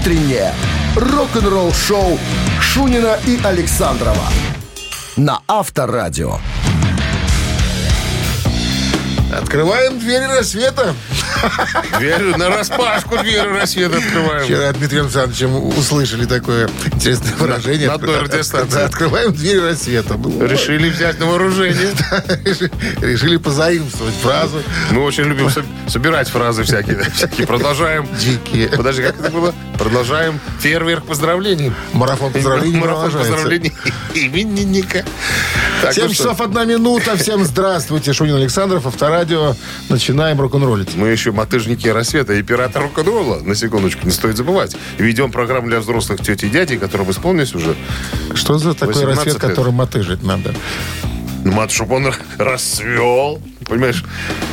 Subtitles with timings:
[0.00, 0.54] утреннее
[0.96, 2.18] рок-н-ролл-шоу
[2.58, 4.24] Шунина и Александрова
[5.16, 6.38] на Авторадио.
[9.30, 10.94] Открываем двери рассвета.
[11.98, 14.44] Дверь на распашку двери рассвета открываем.
[14.44, 17.88] Вчера от Дмитрия Александровича услышали такое интересное выражение.
[17.88, 18.82] на одной радиостанции.
[18.82, 20.14] Открываем двери рассвета.
[20.16, 21.90] Ну, Решили взять на вооружение.
[22.44, 22.70] реши-
[23.00, 24.62] Решили позаимствовать фразу.
[24.90, 26.98] Мы очень любим со- собирать фразы всякие.
[27.46, 28.08] Продолжаем.
[28.18, 28.68] Дикие.
[28.68, 29.54] Подожди, как это было?
[29.78, 31.72] Продолжаем фейерверк поздравлений.
[31.92, 33.72] Марафон поздравлений Марафон поздравлений
[34.14, 35.04] именинника.
[35.82, 37.16] Так, 7 ну часов одна минута.
[37.16, 38.12] Всем здравствуйте.
[38.12, 39.54] Шунин Александров, Авторадио.
[39.88, 40.94] Начинаем рок-н-роллить.
[40.94, 43.40] Мы еще мотыжники рассвета и пираты рок-н-ролла.
[43.40, 44.74] На секундочку, не стоит забывать.
[44.96, 47.76] Ведем программу для взрослых тети и дядей, которым исполнилось уже.
[48.34, 49.42] Что за такой 18 рассвет, лет.
[49.42, 50.54] который мотыжить надо?
[51.44, 53.40] Ну, мат, чтобы он расцвел.
[53.66, 54.02] Понимаешь?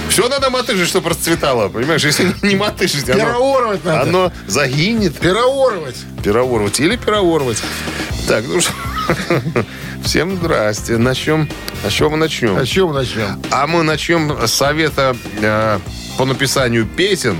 [0.09, 1.69] Все надо мотыжить, чтобы расцветало.
[1.69, 4.01] Понимаешь, если не мотыжить, оно, Пироорывать надо.
[4.01, 5.17] оно загинет.
[5.17, 5.97] Пироорывать.
[6.21, 7.61] Пироворовать или пироворовать.
[8.27, 8.71] Так, ну что...
[10.03, 10.97] Всем здрасте.
[10.97, 11.49] Начнем...
[11.85, 12.57] А с чего мы начнем?
[12.57, 13.41] О чем начнем?
[13.51, 15.79] А мы начнем с совета э,
[16.17, 17.37] по написанию песен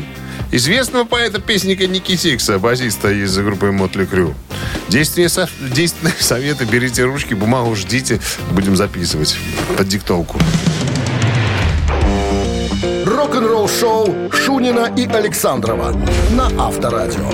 [0.52, 4.34] известного поэта-песенника Ники Сикса, басиста из группы Мотли Крю.
[4.90, 6.66] Действенные, со- действенные советы.
[6.66, 8.20] Берите ручки, бумагу, ждите.
[8.52, 9.38] Будем записывать
[9.78, 10.40] под диктовку.
[13.06, 15.92] Рок-н-ролл-шоу Шунина и Александрова
[16.32, 17.30] на Авторадио.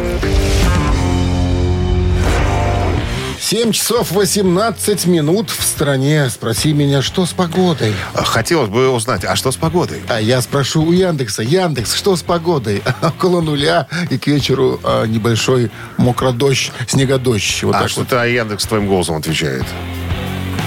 [3.43, 6.29] 7 часов 18 минут в стране.
[6.29, 7.93] Спроси меня, что с погодой?
[8.13, 10.01] А, Хотелось бы узнать, а что с погодой?
[10.07, 11.43] А я спрошу у Яндекса.
[11.43, 12.81] Яндекс, что с погодой?
[13.01, 17.63] Около нуля и к вечеру а, небольшой мокродождь, снегодождь.
[17.63, 18.11] Вот а так что вот.
[18.13, 19.65] Яндекс твоим голосом отвечает?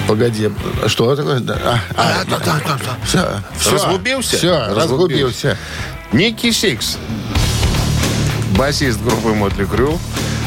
[0.07, 0.51] Погоди.
[0.87, 1.41] Что такое?
[1.41, 2.99] Да, а, а, да, да, да, да.
[3.07, 3.27] Все,
[3.59, 3.73] все.
[3.73, 4.37] Разгубился?
[4.37, 4.83] Все, Разгубился.
[4.83, 5.59] разгубился.
[6.13, 6.99] Ники Сикс,
[8.51, 9.99] басист группы Mötley Crüe,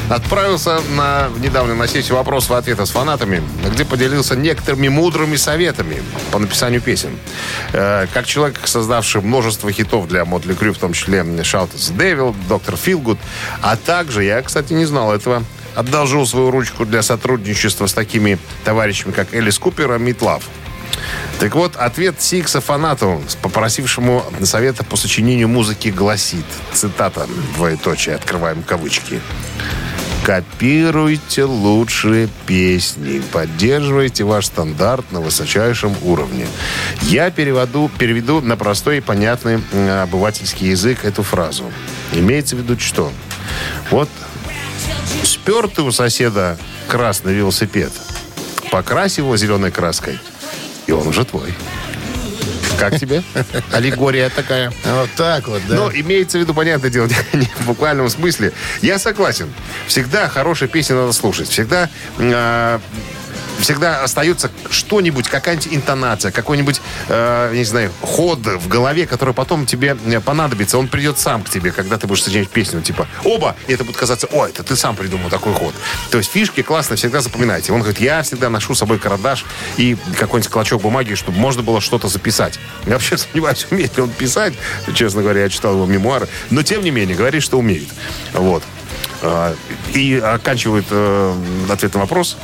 [0.10, 6.02] отправился на недавно на сессию вопросов и ответов с фанатами, где поделился некоторыми мудрыми советами
[6.32, 7.12] по написанию песен.
[7.74, 12.76] Э, Как человек, создавший множество хитов для Mötley Crüe, в том числе Shout Devil, Доктор
[12.76, 13.18] Филгуд,
[13.62, 15.44] а также, я, кстати, не знал этого,
[15.76, 20.44] одолжил свою ручку для сотрудничества с такими товарищами, как Элис Купер и Митлав.
[21.40, 29.22] Так вот, ответ Сикса фанату, попросившему совета по сочинению музыки, гласит, цитата, двоеточие, открываем кавычки.
[30.24, 36.46] Копируйте лучшие песни, поддерживайте ваш стандарт на высочайшем уровне.
[37.04, 39.60] Я переведу, переведу на простой и понятный
[40.04, 41.72] обывательский язык эту фразу.
[42.14, 43.12] Имеется в виду что?
[43.90, 44.10] Вот
[45.24, 46.58] спер у соседа
[46.88, 47.92] красный велосипед,
[48.72, 50.20] покрась его зеленой краской,
[50.86, 51.54] и он уже твой.
[52.80, 53.24] Как тебе?
[53.72, 54.72] Аллегория такая.
[54.86, 55.76] Вот так вот, да.
[55.76, 57.08] Ну, имеется в виду, понятное дело,
[57.60, 58.54] в буквальном смысле.
[58.82, 59.52] Я согласен.
[59.88, 61.50] Всегда хорошие песни надо слушать.
[61.50, 62.80] Всегда э,
[63.60, 69.98] всегда остается что-нибудь, какая-нибудь интонация, какой-нибудь, э, не знаю, ход в голове, который потом тебе
[70.06, 70.78] э, понадобится.
[70.78, 72.82] Он придет сам к тебе, когда ты будешь сочинять песню.
[72.82, 75.74] Типа, оба, и это будет казаться, о, это ты сам придумал такой ход.
[76.12, 77.72] То есть фишки классно всегда запоминайте.
[77.72, 79.46] Он говорит, я всегда ношу с собой карандаш
[79.78, 82.60] и какой-нибудь клочок бумаги, чтобы можно было что-то записать.
[82.86, 84.54] Я вообще сомневаюсь, умеет ли он писать.
[84.94, 86.28] Честно говоря, я читал его мемуары.
[86.50, 87.90] Но, тем не менее, говорит, что умеет.
[88.34, 88.64] Вот.
[89.22, 89.56] А,
[89.94, 91.36] И оканчивает э,
[91.70, 92.38] ответ на вопрос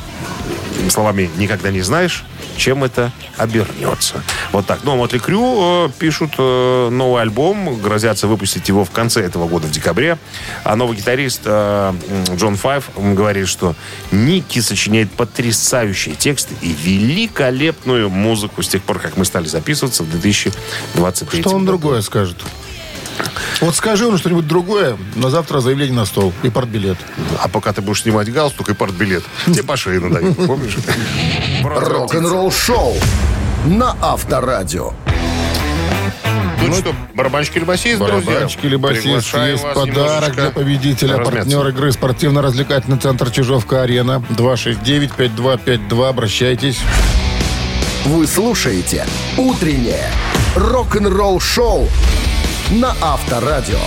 [0.90, 2.24] словами «никогда не знаешь,
[2.56, 4.22] чем это обернется».
[4.52, 4.80] Вот так.
[4.84, 9.48] Ну, а Мотли Крю э, пишут э, новый альбом, грозятся выпустить его в конце этого
[9.48, 10.18] года, в декабре.
[10.64, 11.92] А новый гитарист э,
[12.34, 13.74] Джон Файв говорит, что
[14.12, 20.10] Ники сочиняет потрясающие тексты и великолепную музыку с тех пор, как мы стали записываться в
[20.10, 21.78] 2023 Что он году.
[21.78, 22.36] другое скажет?
[23.60, 26.98] Вот скажи он что-нибудь другое, на завтра заявление на стол и портбилет.
[27.42, 30.76] А пока ты будешь снимать галстук и партбилет, тебе по шее надавить, помнишь?
[31.64, 32.96] Рок-н-ролл-шоу
[33.66, 34.92] на Авторадио.
[36.66, 38.20] Ну что, барабанщик или басист, друзья?
[38.26, 41.10] Барабанщик или басист, есть вас подарок немножечко для победителя.
[41.18, 41.36] размяться.
[41.36, 44.22] Партнер игры спортивно-развлекательный центр Чижовка-Арена.
[44.30, 46.08] 269-5252.
[46.08, 46.78] Обращайтесь.
[48.04, 50.10] Вы слушаете «Утреннее
[50.56, 51.88] рок-н-ролл-шоу»
[52.70, 53.78] на Авторадио.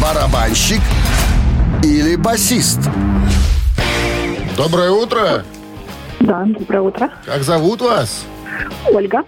[0.00, 0.80] Барабанщик
[1.82, 2.80] или басист?
[4.56, 5.44] Доброе утро.
[6.20, 7.10] Да, доброе утро.
[7.26, 8.24] Как зовут вас?
[8.90, 9.24] Ольга.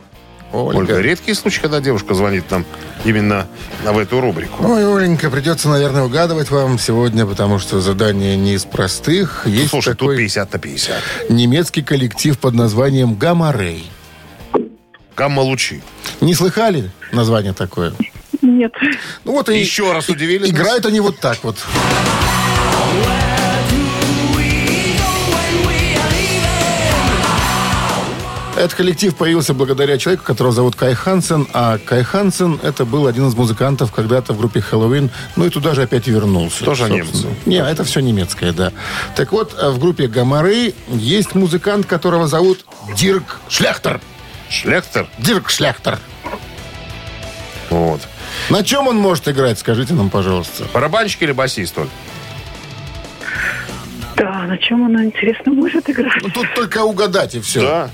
[0.53, 2.65] Ольга, редкий случай, когда девушка звонит нам
[3.05, 3.49] именно
[3.85, 4.65] в эту рубрику.
[4.65, 9.43] Ой, Оленька, придется, наверное, угадывать вам сегодня, потому что задание не из простых.
[9.47, 10.95] Есть Слушай, тут такой 50 на 50.
[11.31, 13.91] немецкий коллектив под названием «Гамма-Рей».
[15.17, 15.83] Гамма-лучи.
[16.21, 17.93] Не слыхали название такое?
[18.43, 18.73] Нет.
[19.25, 20.51] Ну вот и Еще раз удивили нас.
[20.51, 21.57] играют они вот так вот.
[28.57, 31.49] Этот коллектив появился благодаря человеку, которого зовут Кай Хансен.
[31.53, 35.11] А Кай Хансен это был один из музыкантов когда-то в группе Хэллоуин.
[35.35, 36.65] Ну и туда же опять вернулся.
[36.65, 37.03] Тоже собственно.
[37.05, 37.27] немцы.
[37.47, 38.71] Не, это все немецкое, да.
[39.17, 42.65] Так вот, э, в группе Гамары есть музыкант, которого зовут
[42.97, 44.01] Дирк Шляхтер.
[44.49, 45.09] Шлехтер.
[45.19, 45.99] Дирк Шляхтер.
[47.75, 48.01] Вот.
[48.51, 50.65] На чем он может играть, скажите нам, пожалуйста.
[50.73, 51.89] Барабанщик или басист, Оль?
[54.17, 56.23] Да, на чем она, интересно, может играть?
[56.23, 57.63] Ну, тут только угадать и все.
[57.63, 57.91] Да.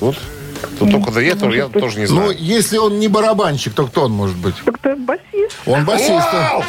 [0.00, 0.16] Тут,
[0.78, 2.36] тут только я, тоже, я тоже не Ну, знаю.
[2.38, 4.54] если он не барабанщик, то кто он может быть?
[4.64, 5.56] Как-то басист.
[5.66, 6.10] Он басист.
[6.10, 6.64] Вау!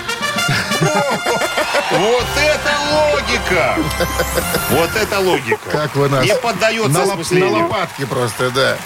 [1.92, 3.78] Вот это логика!
[4.72, 5.69] Вот это логика.
[5.72, 6.25] Как вы нас...
[6.25, 8.78] Не поддается на, лоп- на лопатке просто, да.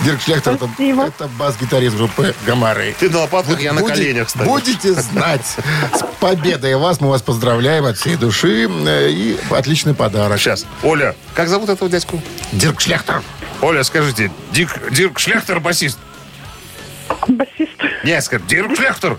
[0.00, 2.94] Дирк Шляхтер это, это бас-гитарист группы Гамары.
[2.98, 4.50] Ты на лопатках, я на Будете- коленях стою.
[4.50, 5.44] Будете знать.
[5.94, 7.00] С победой вас.
[7.00, 8.68] Мы вас поздравляем от всей души.
[8.86, 10.38] Э, И отличный подарок.
[10.38, 10.66] Сейчас.
[10.82, 12.20] Оля, как зовут этого дядьку?
[12.52, 13.22] Дирк Шляхтер.
[13.62, 15.98] Оля, скажите, Дик, Дирк Шлехтер басист?
[17.28, 17.82] Басист.
[18.04, 19.16] Не, скажи, Дирк Шлехтер.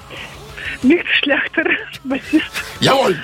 [0.84, 1.80] Виктор Шляхтер.
[2.04, 2.52] Басист.
[2.82, 3.16] Я Оль.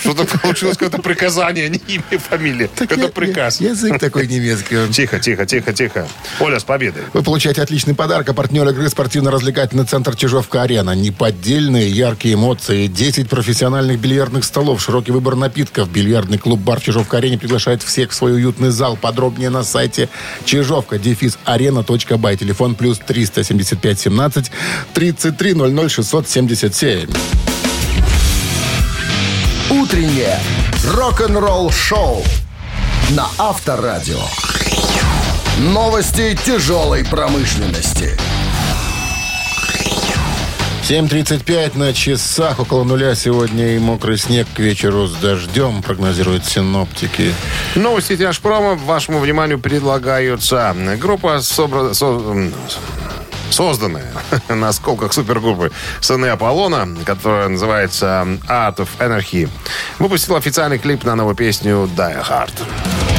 [0.00, 2.68] Что-то получилось какое-то приказание, не имя, и фамилия.
[2.78, 3.60] Это Я- приказ.
[3.60, 4.92] Язык такой немецкий.
[4.92, 6.06] Тихо, тихо, тихо, тихо.
[6.40, 7.02] Оля, с победой.
[7.14, 8.28] Вы получаете отличный подарок.
[8.28, 10.94] А партнер игры спортивно-развлекательный центр Чижовка-Арена.
[10.94, 12.86] Неподдельные яркие эмоции.
[12.86, 14.82] 10 профессиональных бильярдных столов.
[14.82, 15.88] Широкий выбор напитков.
[15.88, 18.98] Бильярдный клуб-бар Чижовка-Арене приглашает всех в свой уютный зал.
[19.00, 20.10] Подробнее на сайте
[20.44, 22.36] чижовка дефис арена.бай.
[22.36, 24.50] Телефон плюс 375 17
[24.92, 25.90] 33 00
[26.74, 27.08] 677.
[29.70, 30.40] Утреннее
[30.92, 32.24] рок-н-ролл-шоу
[33.10, 34.18] на Авторадио.
[35.58, 38.18] Новости тяжелой промышленности.
[40.88, 42.58] 7.35 на часах.
[42.58, 47.32] Около нуля сегодня и мокрый снег к вечеру с дождем, прогнозируют синоптики.
[47.76, 50.74] Новости тяжпрома вашему вниманию предлагаются.
[50.98, 52.50] Группа собра- со-
[53.50, 54.12] созданная
[54.48, 59.48] на осколках супергруппы сыны Аполлона, которая называется Art of Anarchy,
[59.98, 63.13] выпустила официальный клип на новую песню Die Hard.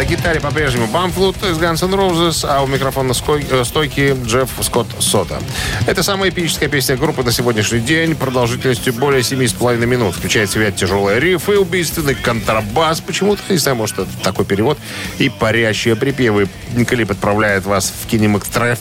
[0.00, 4.86] На гитаре по-прежнему Бамфлут из Guns N' Roses, а у микрофона э, стойки Джефф Скотт
[4.98, 5.38] Сота.
[5.86, 10.14] Это самая эпическая песня группы на сегодняшний день, продолжительностью более 7,5 минут.
[10.14, 14.78] Включает в себя тяжелые рифы, убийственный контрабас, почему-то, не знаю, может, это такой перевод,
[15.18, 16.48] и парящие припевы.
[16.88, 18.78] Клип отправляет вас в кинематограф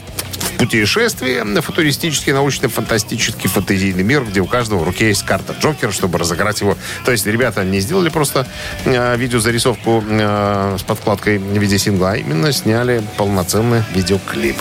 [0.59, 6.19] путешествие на футуристический, научно-фантастический фантазийный мир, где у каждого в руке есть карта Джокера, чтобы
[6.19, 6.77] разыграть его.
[7.06, 8.45] То есть ребята не сделали просто
[8.83, 14.57] э, видеозарисовку э, с подкладкой в виде сингла, а именно сняли полноценный видеоклип,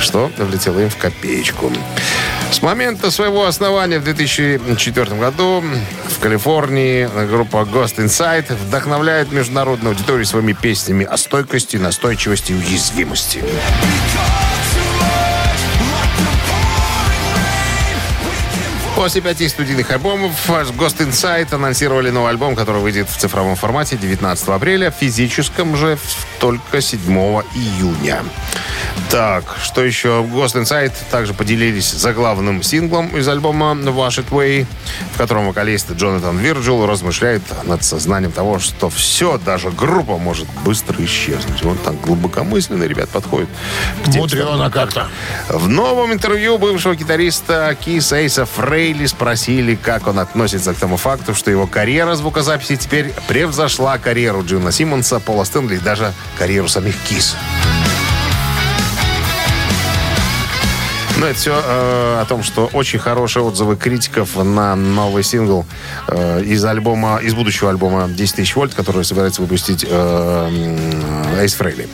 [0.00, 1.70] что влетело им в копеечку.
[2.50, 5.62] С момента своего основания в 2004 году
[6.08, 13.44] в Калифорнии группа Ghost Inside вдохновляет международную аудиторию своими песнями о стойкости, настойчивости и уязвимости.
[18.96, 24.48] После пяти студийных альбомов Ghost Inside анонсировали новый альбом, который выйдет в цифровом формате 19
[24.48, 25.98] апреля, в физическом же
[26.40, 27.00] только 7
[27.54, 28.22] июня.
[29.10, 30.22] Так, что еще?
[30.22, 34.66] Ghost Inside также поделились заглавным синглом из альбома Wash It Way,
[35.14, 41.04] в котором вокалист Джонатан Вирджил размышляет над сознанием того, что все, даже группа может быстро
[41.04, 41.62] исчезнуть.
[41.64, 43.48] Он так глубокомысленно, ребят, подходит.
[44.06, 45.08] Мудрено как-то.
[45.50, 48.46] В новом интервью бывшего гитариста Кис Эйса
[48.86, 54.44] Фрейли спросили, как он относится к тому факту, что его карьера звукозаписи теперь превзошла карьеру
[54.44, 57.34] Джона Симмонса, Пола Стэнли и даже карьеру самих Кис.
[61.18, 61.52] Ну, это все
[62.20, 65.66] о том, что очень хорошие отзывы критиков на новый сингл
[66.08, 71.88] э, из альбома, из будущего альбома 10 тысяч вольт, который собирается выпустить э, Эйс Фрейли.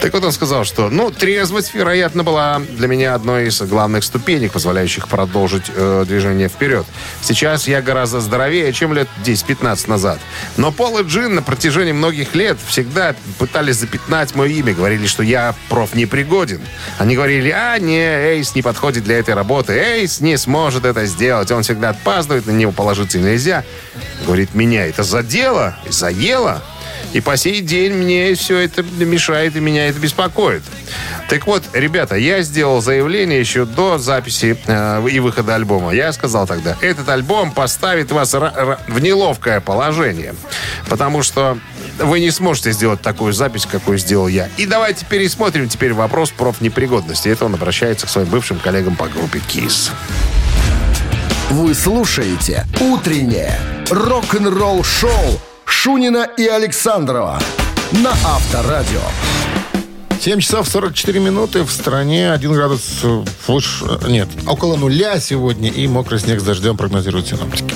[0.00, 4.52] Так вот он сказал, что, ну, трезвость, вероятно, была для меня одной из главных ступенек,
[4.52, 6.86] позволяющих продолжить э, движение вперед.
[7.20, 10.18] Сейчас я гораздо здоровее, чем лет 10-15 назад.
[10.56, 15.22] Но Пол и Джин на протяжении многих лет всегда пытались запятнать мое имя, говорили, что
[15.22, 16.60] я проф непригоден.
[16.98, 21.50] Они говорили, а, не, Эйс не подходит для этой работы, Эйс не сможет это сделать,
[21.50, 23.64] он всегда отпаздывает, на него положиться нельзя.
[24.24, 26.62] Говорит, меня это задело, заело.
[27.12, 30.62] И по сей день мне все это мешает и меня это беспокоит.
[31.28, 35.92] Так вот, ребята, я сделал заявление еще до записи э, и выхода альбома.
[35.92, 40.34] Я сказал тогда, этот альбом поставит вас в неловкое положение.
[40.88, 41.58] Потому что
[41.98, 44.48] вы не сможете сделать такую запись, какую сделал я.
[44.56, 47.28] И давайте пересмотрим теперь вопрос профнепригодности.
[47.28, 49.90] Это он обращается к своим бывшим коллегам по группе КИС.
[51.50, 53.58] Вы слушаете «Утреннее
[53.90, 57.38] рок-н-ролл-шоу» Шунина и Александрова
[57.92, 59.02] на Авторадио.
[60.20, 61.62] 7 часов 44 минуты.
[61.62, 63.04] В стране 1 градус
[63.46, 63.84] выше...
[64.08, 65.70] Нет, около нуля сегодня.
[65.70, 67.74] И мокрый снег с дождем прогнозируют синоптики.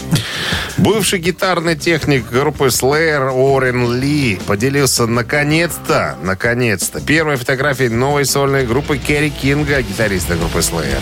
[0.79, 8.97] Бывший гитарный техник группы Slayer Орен Ли поделился наконец-то, наконец-то, первой фотографией новой сольной группы
[8.97, 11.01] Керри Кинга, гитариста группы Slayer.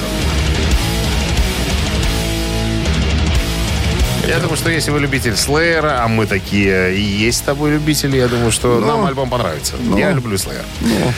[4.31, 8.17] Я думаю, что если вы любитель Слеера, а мы такие и есть с тобой любители,
[8.17, 9.75] я думаю, что Ну, нам альбом понравится.
[9.97, 10.63] Я люблю Слеер.
[10.81, 11.13] Ну,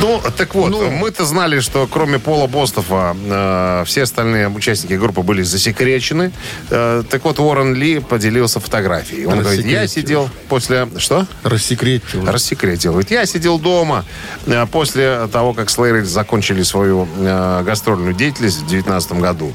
[0.00, 5.42] Ну, так вот, мы-то знали, что кроме Пола Бостова э, все остальные участники группы были
[5.42, 6.32] засекречены.
[6.70, 9.26] Э, так вот, Уоррен Ли поделился фотографией.
[9.26, 10.88] Он говорит, я сидел после...
[10.96, 11.28] Что?
[11.44, 12.26] рассекретил.
[12.26, 12.90] Рассекретил.
[12.90, 14.04] Говорит, я сидел дома
[14.46, 19.52] э, после того, как Слейры закончили свою э, гастрольную деятельность в 2019 году.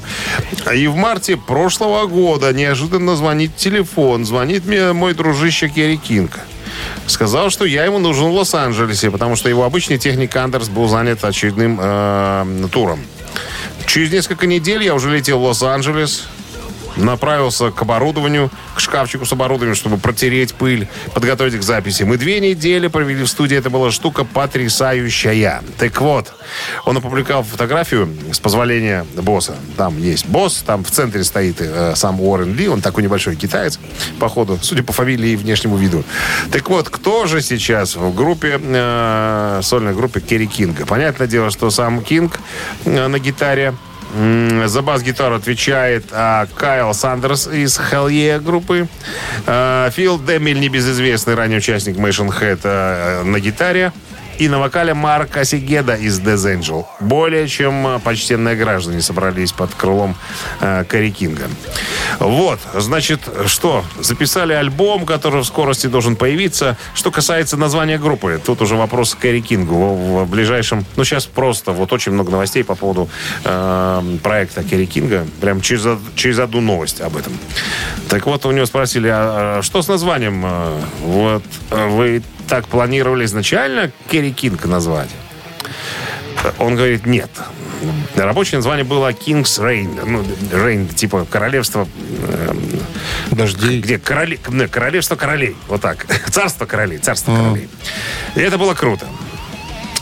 [0.74, 4.24] И в марте прошлого года неожиданно звонит телефон.
[4.24, 6.40] Звонит мне мой дружище Керри Кинг.
[7.06, 11.24] Сказал, что я ему нужен в Лос-Анджелесе, потому что его обычный техник Андерс был занят
[11.24, 13.00] очередным э, туром.
[13.86, 16.24] Через несколько недель я уже летел в Лос-Анджелес,
[16.96, 22.02] направился к оборудованию, к шкафчику с оборудованием, чтобы протереть пыль, подготовить к записи.
[22.02, 23.56] Мы две недели провели в студии.
[23.56, 25.62] Это была штука потрясающая.
[25.78, 26.32] Так вот,
[26.84, 29.56] он опубликовал фотографию с позволения босса.
[29.76, 32.68] Там есть босс, там в центре стоит э, сам Уоррен Ли.
[32.68, 33.78] Он такой небольшой китаец,
[34.18, 36.04] походу, судя по фамилии и внешнему виду.
[36.50, 40.86] Так вот, кто же сейчас в группе, э, сольной группе Керри Кинга?
[40.86, 42.40] Понятное дело, что сам Кинг
[42.84, 43.74] э, на гитаре,
[44.14, 48.86] За бас-гитару отвечает а, Кайл Сандерс из Hellyeah группы.
[49.46, 53.92] А, Фил Демиль, небезызвестный ранний участник Machine Head а, на гитаре.
[54.38, 56.86] И на вокале Марк Осигеда из Death Angel.
[57.00, 60.16] Более чем а, почтенные граждане собрались под крылом
[60.60, 61.48] а, Кэрри Кинга.
[62.18, 63.84] Вот, значит, что?
[64.00, 66.76] Записали альбом, который в скорости должен появиться.
[66.94, 69.74] Что касается названия группы, тут уже вопрос к Кэрри Кингу.
[69.74, 70.84] В, в ближайшем...
[70.96, 73.08] Ну, сейчас просто вот очень много новостей по поводу
[73.44, 75.26] э, проекта Керри Кинга.
[75.40, 77.32] Прям через, через одну новость об этом.
[78.08, 80.44] Так вот, у него спросили, а, а что с названием?
[80.44, 85.10] Э, Вот, э, вы так планировали изначально Керри Кинг назвать?
[86.58, 87.30] Он говорит, нет.
[88.16, 90.04] Рабочее название было King's Reign.
[90.04, 90.22] Ну,
[90.52, 91.88] Reign, типа королевство...
[92.28, 92.54] э,
[93.30, 93.80] Дождей.
[93.80, 94.38] где короли,
[94.70, 95.56] королевство королей.
[95.68, 96.06] Вот так.
[96.30, 97.68] Царство королей, царство королей.
[98.36, 99.06] И это было круто.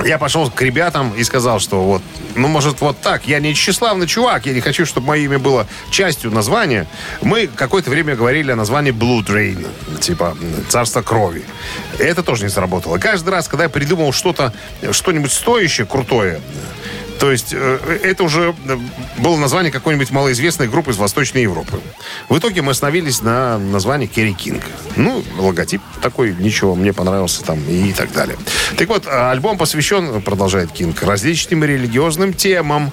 [0.05, 2.03] Я пошел к ребятам и сказал, что вот,
[2.35, 3.27] ну, может, вот так.
[3.27, 6.87] Я не тщеславный чувак, я не хочу, чтобы мое имя было частью названия.
[7.21, 10.37] Мы какое-то время говорили о названии Blood Rain, типа
[10.69, 11.45] царство крови.
[11.99, 12.99] Это тоже не сработало.
[12.99, 14.53] Каждый раз, когда я придумал что-то,
[14.91, 16.41] что-нибудь стоящее, крутое,
[17.19, 18.79] то есть э, это уже э,
[19.19, 21.81] было название какой-нибудь малоизвестной группы из Восточной Европы.
[22.29, 24.63] В итоге мы остановились на названии Керри Кинг.
[24.97, 28.37] Ну, логотип такой, ничего, мне понравился там и так далее.
[28.77, 32.93] Так вот, а, альбом посвящен, продолжает Кинг, различным религиозным темам,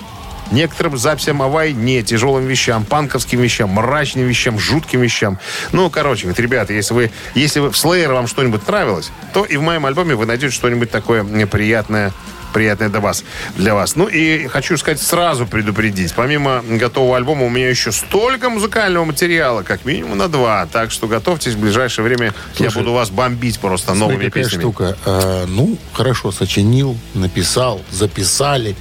[0.52, 5.40] некоторым записям о войне, тяжелым вещам, панковским вещам, мрачным вещам, жутким вещам.
[5.72, 9.58] Ну, короче, вот, ребята, если вы, если вы в Slayer вам что-нибудь нравилось, то и
[9.58, 12.14] в моем альбоме вы найдете что-нибудь такое неприятное
[12.54, 13.24] приятное для вас,
[13.56, 13.96] для вас.
[13.96, 16.14] Ну и хочу сказать, сразу предупредить.
[16.14, 20.66] Помимо готового альбома у меня еще столько музыкального материала, как минимум на два.
[20.72, 24.44] Так что готовьтесь, в ближайшее время я Слушай, буду вас бомбить просто Смотри, новыми какая
[24.44, 24.62] песнями.
[24.62, 24.98] штука.
[25.06, 28.76] А, ну, хорошо, сочинил, написал, записали.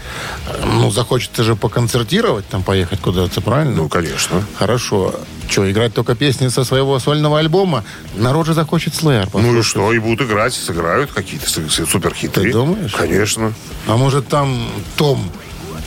[0.47, 3.75] А, Ну, захочется же поконцертировать, там поехать куда-то, правильно?
[3.77, 4.43] Ну, конечно.
[4.59, 5.15] Хорошо.
[5.49, 7.85] Что, играть только песни со своего сольного альбома?
[8.17, 12.43] Народ же захочет Slayer Ну и что, и будут играть, сыграют какие-то суперхиты.
[12.43, 12.93] Ты думаешь?
[12.93, 13.55] Конечно.
[13.87, 15.31] А может там Том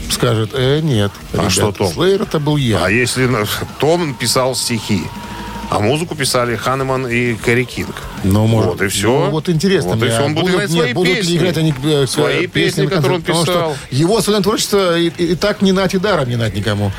[0.10, 1.12] скажет, э, нет.
[1.34, 1.92] А что Том?
[1.92, 2.86] Slayer это был я.
[2.86, 3.30] А если
[3.80, 5.04] Том писал стихи,
[5.72, 7.96] а музыку писали Ханеман и Кэрри Кинг.
[8.26, 8.72] Ну, может.
[8.74, 9.08] Вот и все.
[9.08, 9.92] Ну, вот интересно.
[9.92, 10.22] Вот и мне, все.
[10.26, 11.32] Он будет будут- играть нет, свои будут песни.
[11.32, 13.76] ли играть они э, Свои песни, которые он потому писал.
[13.76, 16.92] что его сольное творчество и, и- и так не нать и даром не нать никому.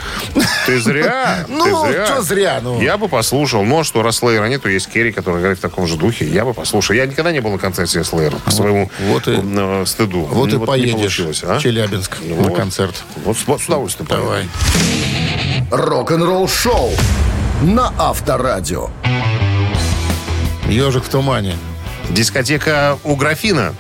[0.67, 1.45] Ты зря.
[1.51, 2.81] Ну, что зря, ну.
[2.81, 3.63] Я бы послушал.
[3.65, 6.27] Ну, а что, раз Слеера нету, есть Керри, который играет в таком же духе.
[6.27, 6.97] Я бы послушал.
[6.97, 10.23] Я никогда не был на концерте Слеера, к своему вот и- э, стыду.
[10.23, 11.59] Вот Ну, и не поедешь а?
[11.59, 12.95] в Челябинск Ну на концерт.
[13.25, 14.09] Вот с, удовольствием.
[14.09, 14.49] Давай.
[15.71, 16.91] Рок-н-ролл шоу
[17.63, 18.89] на Авторадио.
[20.69, 21.57] Ежик в тумане.
[22.11, 23.73] Дискотека у графина.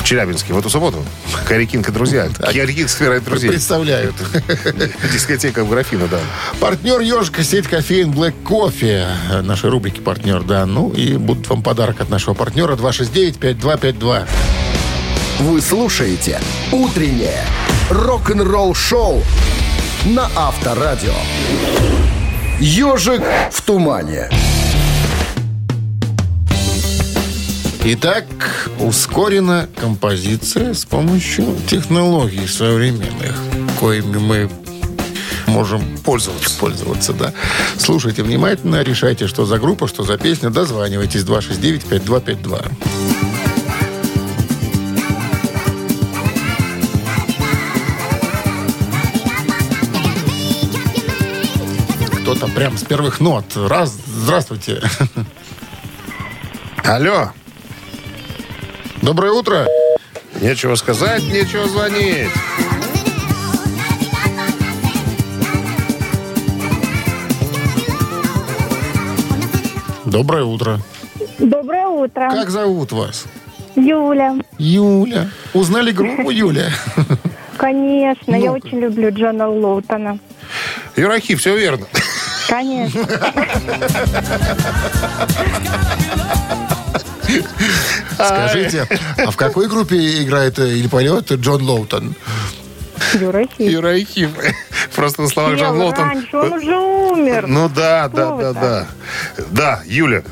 [0.00, 1.04] в Челябинске в эту субботу.
[1.48, 2.28] Карикинка, друзья.
[2.38, 3.50] Карикинка собирает друзей.
[3.50, 4.14] Представляют.
[5.12, 6.18] Дискотека в Графино, да.
[6.60, 9.42] Партнер «Ежика» сеть кофеин Black Coffee.
[9.42, 10.64] Нашей рубрики «Партнер», да.
[10.66, 14.26] Ну и будут вам подарок от нашего партнера 269-5252.
[15.40, 17.42] Вы слушаете «Утреннее
[17.90, 19.22] рок-н-ролл-шоу»
[20.04, 21.14] на Авторадио.
[22.60, 24.28] «Ежик в тумане».
[27.86, 28.24] Итак,
[28.80, 33.36] ускорена композиция с помощью технологий современных,
[33.78, 34.50] коими мы
[35.46, 36.58] можем пользоваться.
[36.58, 37.34] Пользоваться, да.
[37.76, 40.50] Слушайте внимательно, решайте, что за группа, что за песня.
[40.50, 43.33] Дозванивайтесь 269-5252.
[52.24, 53.44] Кто-то прям с первых нот.
[53.54, 54.80] Раз, здравствуйте.
[56.82, 57.32] Алло.
[59.02, 59.66] Доброе утро.
[60.40, 62.30] Нечего сказать, нечего звонить.
[70.06, 70.80] Доброе утро.
[71.38, 72.30] Доброе утро.
[72.30, 73.26] Как зовут вас?
[73.76, 74.36] Юля.
[74.56, 75.28] Юля.
[75.52, 76.70] Узнали группу Юля?
[77.58, 80.18] Конечно, я очень люблю Джона Лоутона.
[80.96, 81.86] Uriah Heep, все верно.
[82.48, 83.06] Конечно.
[88.14, 88.86] Скажите,
[89.18, 92.14] а в какой группе играет э, или поет Джон Лоутон?
[93.14, 93.70] Юра Хит.
[93.70, 94.28] Uriah Heep.
[94.94, 96.08] Просто на словах Джон Лоутон.
[96.08, 97.46] раньше, он уже умер.
[97.46, 98.86] Ну да, да, да, да.
[99.50, 100.22] Да, Юля,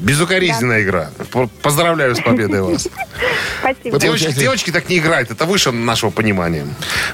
[0.00, 1.10] безукоризненная игра.
[1.32, 2.88] П- Поздравляю с победой вас.
[3.60, 3.98] Спасибо.
[3.98, 6.66] Девочки, девочки так не играют, это выше нашего понимания.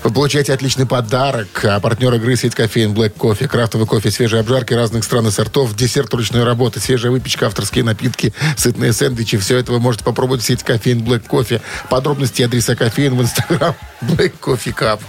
[0.03, 1.65] Вы получаете отличный подарок.
[1.65, 3.49] А партнер игры сеть кофеин Black Coffee.
[3.49, 8.33] Крафтовый кофе, свежие обжарки разных стран и сортов, десерт ручной работы, свежая выпечка, авторские напитки,
[8.57, 9.39] сытные сэндвичи.
[9.39, 11.61] Все это вы можете попробовать в сеть кофеин Black Coffee.
[11.91, 15.01] Подробности и адреса кофеин в инстаграм Black Coffee Cup.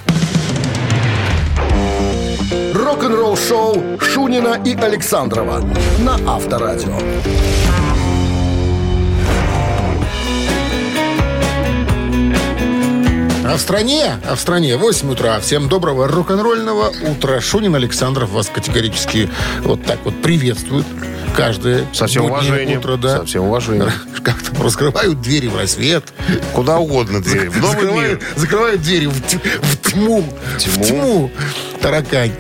[2.73, 5.59] Рок-н-ролл-шоу Шунина и Александрова
[5.99, 6.97] на Авторадио.
[13.49, 15.39] А в стране, а в стране 8 утра.
[15.39, 17.39] Всем доброго рок-н-ролльного утра.
[17.39, 19.29] Шунин Александров вас категорически
[19.61, 20.85] вот так вот приветствует.
[21.33, 22.79] Каждое Со всем уважением.
[22.79, 23.19] утро, да.
[23.19, 23.89] Со всем уважением.
[24.23, 26.11] Как там раскрывают двери в рассвет.
[26.51, 27.47] Куда угодно двери.
[27.47, 28.29] В новый закрывают, мир.
[28.35, 30.25] закрывают двери в, в тьму.
[30.57, 30.83] Тьму.
[30.83, 31.31] В тьму.
[31.79, 32.33] Таракань.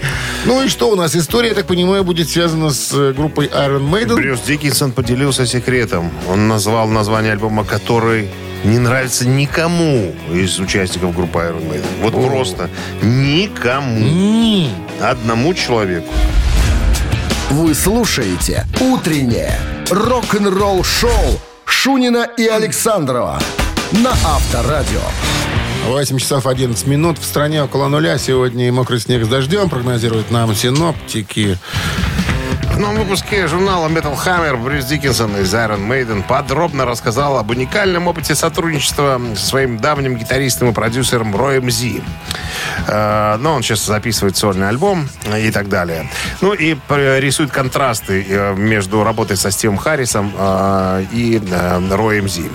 [0.43, 1.15] Ну и что у нас?
[1.15, 4.15] История, я так понимаю, будет связана с э, группой Iron Maiden.
[4.15, 6.11] Брюс Диккинсон поделился секретом.
[6.27, 8.29] Он назвал название альбома, который
[8.63, 11.85] не нравится никому из участников группы Iron Maiden.
[12.01, 12.69] Вот просто
[13.01, 14.05] никому.
[14.05, 14.69] М,
[15.01, 16.11] Одному человеку.
[17.51, 19.57] Вы слушаете «Утреннее
[19.89, 23.39] рок-н-ролл-шоу» Шунина и Александрова
[23.91, 25.01] на Авторадио.
[25.87, 27.17] 8 часов 11 минут.
[27.17, 28.17] В стране около нуля.
[28.17, 29.69] Сегодня и мокрый снег с дождем.
[29.69, 31.57] Прогнозируют нам синоптики.
[32.79, 38.35] Новом выпуске журнала Metal Hammer Брюс Диккинсон из Iron Maiden подробно рассказал об уникальном опыте
[38.35, 42.03] сотрудничества со своим давним гитаристом и продюсером Роем Зи.
[42.87, 46.07] Э, Но он сейчас записывает сольный альбом и так далее.
[46.41, 51.41] Ну и рисует контрасты э, между работой со Стивом Харрисом э, и
[51.89, 52.45] Роем Зи.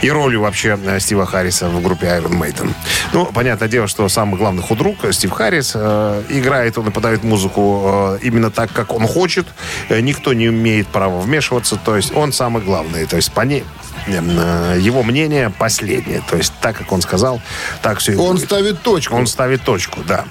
[0.00, 2.72] И ролью вообще Стива Харриса в группе Iron Maiden.
[3.12, 8.50] Ну, понятное дело, что самый главный худрук Стив Харрис играет, он и подает музыку именно
[8.50, 9.46] так, как он хочет.
[9.88, 11.76] Э, Никто не имеет права вмешиваться.
[11.76, 13.06] То есть он самый главный.
[13.06, 13.64] То есть по ней
[14.06, 16.22] э, его мнение последнее.
[16.28, 17.40] То есть так, как он сказал,
[17.82, 18.46] так все и Он будет.
[18.46, 19.16] ставит точку.
[19.16, 20.24] Он ставит точку, да.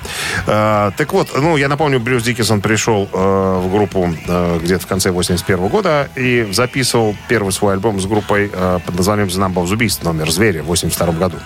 [0.48, 4.88] Э, так вот, ну, я напомню, Брюс Диккинсон пришел э, в группу э, где-то в
[4.88, 9.63] конце 81 года и записывал первый свой альбом с группой э, под названием «The Number
[9.63, 11.38] of the Beast», номер «Зверя» в 82 году.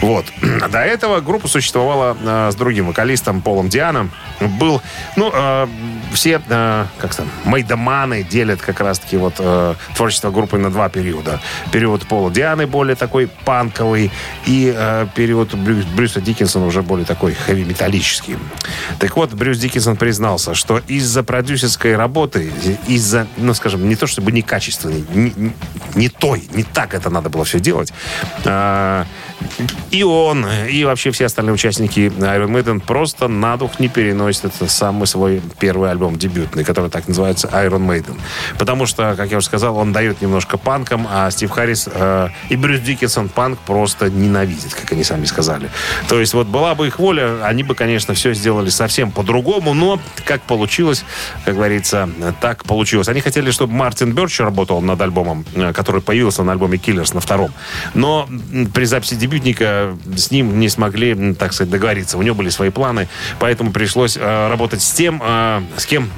[0.00, 0.24] Вот.
[0.70, 4.10] До этого группа существовала э, с другим вокалистом Полом Дианом.
[4.40, 4.82] Был,
[5.16, 5.66] ну, э,
[6.12, 11.40] все, э, как там, мейдоманы делят как раз-таки вот э, творчество группы на два периода.
[11.72, 14.10] Период Пола Дианы более такой панковый,
[14.46, 18.36] и э, период Брю- Брюса Диккенсона уже более такой хэви-металлический.
[18.98, 22.52] Так вот, Брюс Диккенсон признался, что из-за продюсерской работы,
[22.86, 25.52] из-за, ну, скажем, не то чтобы некачественной, не, не-
[25.94, 27.92] не той, не так это надо было все делать,
[28.44, 29.04] э,
[29.90, 34.68] и он, и вообще все остальные участники Iron Maiden просто на дух не переносят это
[34.68, 38.18] самый свой первый альбом дебютный, который так называется Iron Maiden.
[38.58, 42.56] Потому что, как я уже сказал, он дает немножко панкам, а Стив Харрис э, и
[42.56, 45.70] Брюс Диккенсон панк просто ненавидят, как они сами сказали.
[46.08, 50.00] То есть вот была бы их воля, они бы, конечно, все сделали совсем по-другому, но
[50.24, 51.04] как получилось,
[51.44, 52.08] как говорится,
[52.40, 53.08] так получилось.
[53.08, 57.20] Они хотели, чтобы Мартин Бёрч работал над альбомом, э, который появился на альбоме Killers на
[57.20, 57.52] втором.
[57.94, 58.28] Но
[58.72, 62.18] при записи дебютника с ним не смогли, так сказать, договориться.
[62.18, 66.10] У него были свои планы, поэтому пришлось э, работать с тем, э, с кем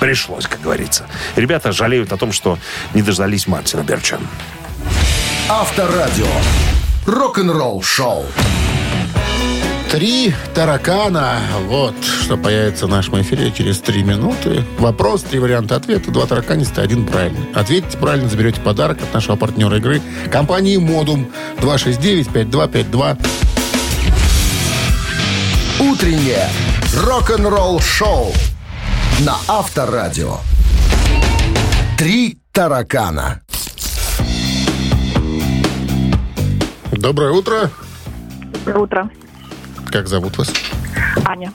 [0.00, 1.06] пришлось, как говорится.
[1.36, 2.58] Ребята жалеют о том, что
[2.94, 4.18] не дождались Мартина Берча.
[5.48, 6.26] Авторадио.
[7.06, 8.24] Рок-н-ролл шоу.
[9.94, 11.38] Три таракана.
[11.68, 14.64] Вот, что появится в нашем эфире через три минуты.
[14.80, 17.46] Вопрос, три варианта ответа, два тараканиста, один правильный.
[17.54, 20.02] Ответите правильно, заберете подарок от нашего партнера игры
[20.32, 21.28] компании «Модум»
[21.58, 23.18] 269-5252.
[25.78, 26.48] Утреннее
[26.96, 28.32] рок-н-ролл шоу
[29.20, 30.38] на Авторадио.
[31.96, 33.42] Три таракана.
[36.90, 37.70] Доброе утро.
[38.64, 39.10] Доброе утро.
[39.94, 40.52] Как зовут вас?
[41.24, 41.52] Аня.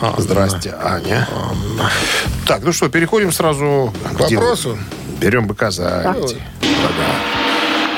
[0.00, 1.28] А, Здрасте, Аня.
[2.46, 4.78] Так, ну что, переходим сразу К вопросу.
[5.20, 6.26] Берем быка за Ну,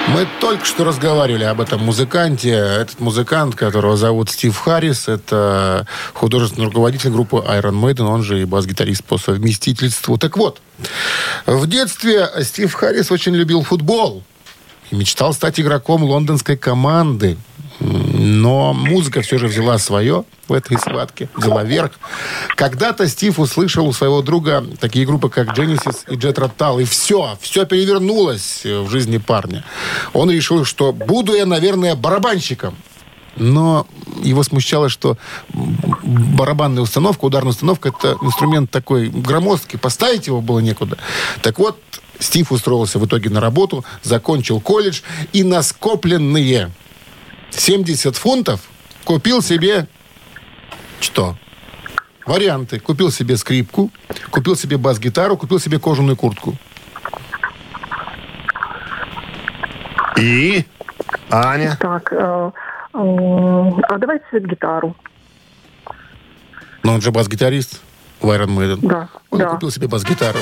[0.08, 2.50] Мы только что разговаривали об этом музыканте.
[2.50, 8.44] Этот музыкант, которого зовут Стив Харрис, это художественный руководитель группы Iron Maiden, он же и
[8.44, 10.18] бас-гитарист по совместительству.
[10.18, 10.60] Так вот,
[11.46, 14.24] в детстве Стив Харрис очень любил футбол
[14.90, 17.36] и мечтал стать игроком лондонской команды.
[18.24, 21.92] Но музыка все же взяла свое в этой схватке, взяла верх.
[22.54, 27.36] Когда-то Стив услышал у своего друга такие группы, как Genesis и Jet Rotal, и все,
[27.40, 29.64] все перевернулось в жизни парня.
[30.12, 32.76] Он решил, что буду я, наверное, барабанщиком.
[33.34, 33.88] Но
[34.22, 35.18] его смущало, что
[35.52, 40.96] барабанная установка, ударная установка, это инструмент такой громоздкий, поставить его было некуда.
[41.42, 41.80] Так вот,
[42.20, 45.00] Стив устроился в итоге на работу, закончил колледж
[45.32, 46.70] и на скопленные
[47.52, 48.60] 70 фунтов
[49.04, 49.86] купил себе
[51.00, 51.36] что?
[52.24, 52.78] Варианты.
[52.78, 53.90] Купил себе скрипку,
[54.30, 56.56] купил себе бас-гитару, купил себе кожаную куртку.
[60.16, 60.64] И
[61.30, 61.76] Аня.
[61.80, 62.50] Так, э,
[62.94, 64.94] м, а давайте гитару.
[66.84, 67.80] Но он же бас-гитарист
[68.20, 68.78] в Iron Maiden.
[68.82, 69.46] Да, Он да.
[69.48, 70.38] купил себе бас-гитару.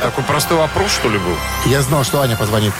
[0.00, 1.36] Такой простой вопрос, что ли, был?
[1.66, 2.72] Я знал, что Аня позвонит.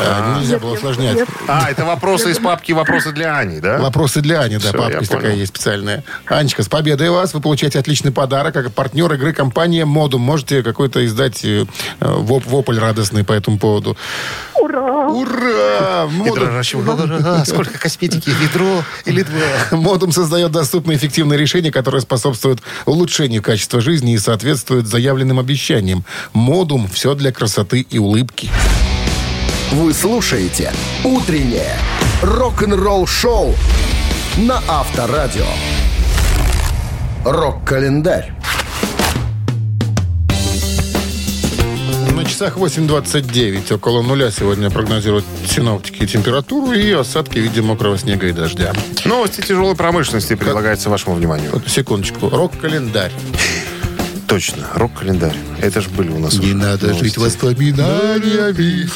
[0.00, 1.14] Э, Нельзя было усложнять.
[1.16, 1.28] Нет.
[1.48, 3.78] А, это вопросы из папки «Вопросы для Ани», да?
[3.78, 5.22] Вопросы для Ани, да, Всё, папка я есть понял.
[5.22, 6.04] такая есть специальная.
[6.26, 7.34] Анечка, с победой вас.
[7.34, 10.22] Вы получаете отличный подарок, как партнер игры компания Модум.
[10.22, 11.64] Можете какой-то издать э,
[12.00, 13.96] воп- вопль радостный по этому поводу.
[14.60, 15.08] Ура!
[15.08, 16.06] Ура!
[16.08, 16.48] Модум,
[17.24, 19.76] «А, сколько косметики, ведро или два?
[19.78, 26.04] Модум создает доступные эффективные решения, которые способствуют улучшению качества жизни и соответствуют заявленным обещаниям.
[26.32, 28.50] Модум– все для красоты и улыбки.
[29.72, 30.72] Вы слушаете
[31.04, 31.76] «Утреннее
[32.22, 33.54] рок-н-ролл шоу»
[34.36, 35.46] на Авторадио.
[37.24, 38.32] Рок-календарь.
[42.16, 43.72] На часах 8.29.
[43.72, 48.72] Около нуля сегодня прогнозируют синоптики температуру и осадки в виде мокрого снега и дождя.
[49.04, 51.52] Новости тяжелой промышленности предлагается вашему вниманию.
[51.52, 52.28] Вот, секундочку.
[52.28, 53.12] Рок-календарь.
[54.30, 55.34] Точно, рок-календарь.
[55.60, 57.02] Это же были у нас Не надо новости.
[57.02, 58.88] жить воспоминаниями.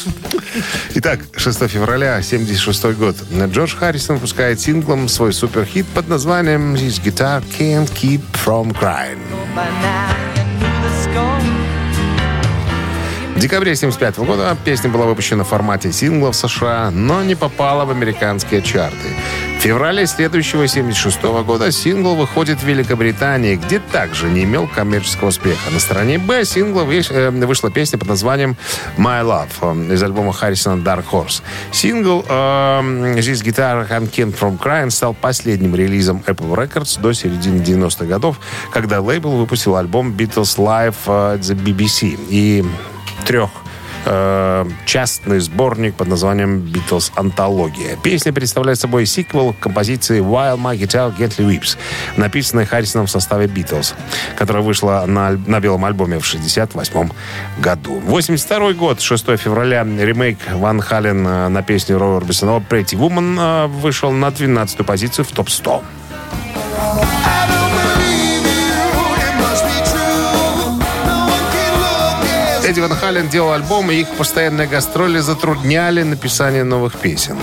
[0.95, 3.17] Итак, 6 февраля, 76 год.
[3.51, 9.19] Джордж Харрисон выпускает синглом свой суперхит под названием «This guitar can't keep from crying».
[13.35, 17.85] В декабре 1975 года песня была выпущена в формате сингла в США, но не попала
[17.85, 19.09] в американские чарты.
[19.65, 25.71] Феврале следующего 1976 года сингл выходит в Великобритании, где также не имел коммерческого успеха.
[25.71, 28.59] На стороне «Б» сингла э, вышла песня под названием
[28.99, 31.41] «My Love» э, из альбома Харрисона «Dark Horse».
[31.73, 32.33] Сингл э,
[33.17, 38.41] «This Guitar Can't Keep From Crying» стал последним релизом Apple Records до середины 90-х годов,
[38.71, 42.19] когда лейбл выпустил альбом «Beatles Live» э, at the BBC.
[42.29, 42.63] И
[43.25, 43.49] трех
[44.05, 47.97] э, частный сборник под названием «Битлз Антология».
[48.03, 51.77] Песня представляет собой сиквел композиции «While My Guitar Gently Weeps»,
[52.17, 53.95] написанной Харрисоном в составе «Битлз»,
[54.37, 57.11] которая вышла на, на белом альбоме в 1968
[57.61, 58.01] году.
[58.01, 63.67] 82 год, 6 февраля, ремейк Ван Хален э, на песню Роя Орбисона «Pretty Woman» э,
[63.67, 65.83] вышел на 12 позицию в топ-100.
[72.75, 77.39] Эдди Ван Хален делал альбом, и их постоянные гастроли затрудняли написание новых песен.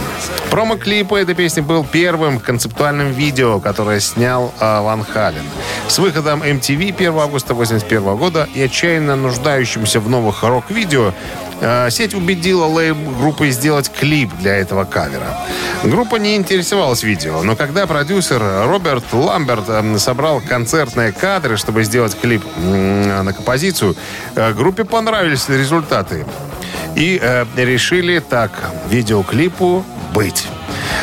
[0.50, 5.46] Промо-клип этой песни был первым концептуальным видео, которое снял э, Ван Хален.
[5.88, 11.14] С выходом MTV 1 августа 1981 года и отчаянно нуждающимся в новых рок-видео
[11.62, 15.38] Э, Сеть убедила лейб группы сделать клип для этого кавера.
[15.84, 22.44] Группа не интересовалась видео, но когда продюсер Роберт Ламберт собрал концертные кадры, чтобы сделать клип
[22.58, 23.96] на композицию,
[24.36, 24.86] э, группе
[25.22, 26.26] понравились результаты.
[26.96, 28.52] И э, решили так,
[28.90, 30.48] видеоклипу быть.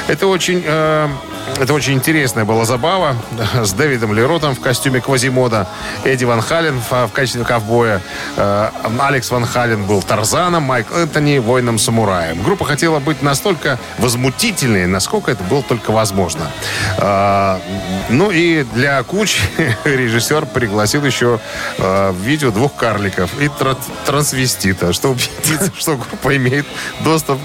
[0.08, 0.62] Это очень...
[0.64, 1.08] э,
[1.56, 3.16] это очень интересная была забава
[3.54, 5.68] с Дэвидом Леротом в костюме Квазимода,
[6.04, 8.00] Эдди Ван Хален в, качестве ковбоя,
[8.36, 12.42] э, Алекс Ван Хален был Тарзаном, Майк Энтони воином-самураем.
[12.42, 16.50] Группа хотела быть настолько возмутительной, насколько это было только возможно.
[16.98, 17.58] Э,
[18.08, 19.40] ну и для кучи
[19.84, 21.40] режиссер пригласил еще
[21.78, 26.66] э, в видео двух карликов и тра- трансвестита, чтобы убедиться, что группа имеет
[27.00, 27.38] доступ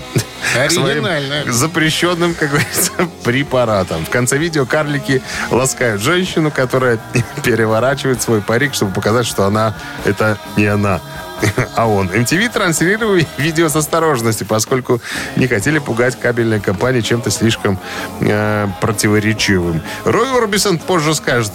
[0.53, 1.51] к Оригинально.
[1.51, 2.91] запрещенным, как говорится,
[3.23, 4.05] препаратом.
[4.05, 6.99] В конце видео карлики ласкают женщину, которая
[7.43, 9.75] переворачивает свой парик, чтобы показать, что она
[10.05, 11.01] это не она.
[11.75, 12.07] А он.
[12.07, 15.01] MTV транслировал видео с осторожностью, поскольку
[15.35, 17.79] не хотели пугать кабельные компании чем-то слишком
[18.21, 19.81] э, противоречивым.
[20.05, 21.51] Рой Орбисон позже скажет,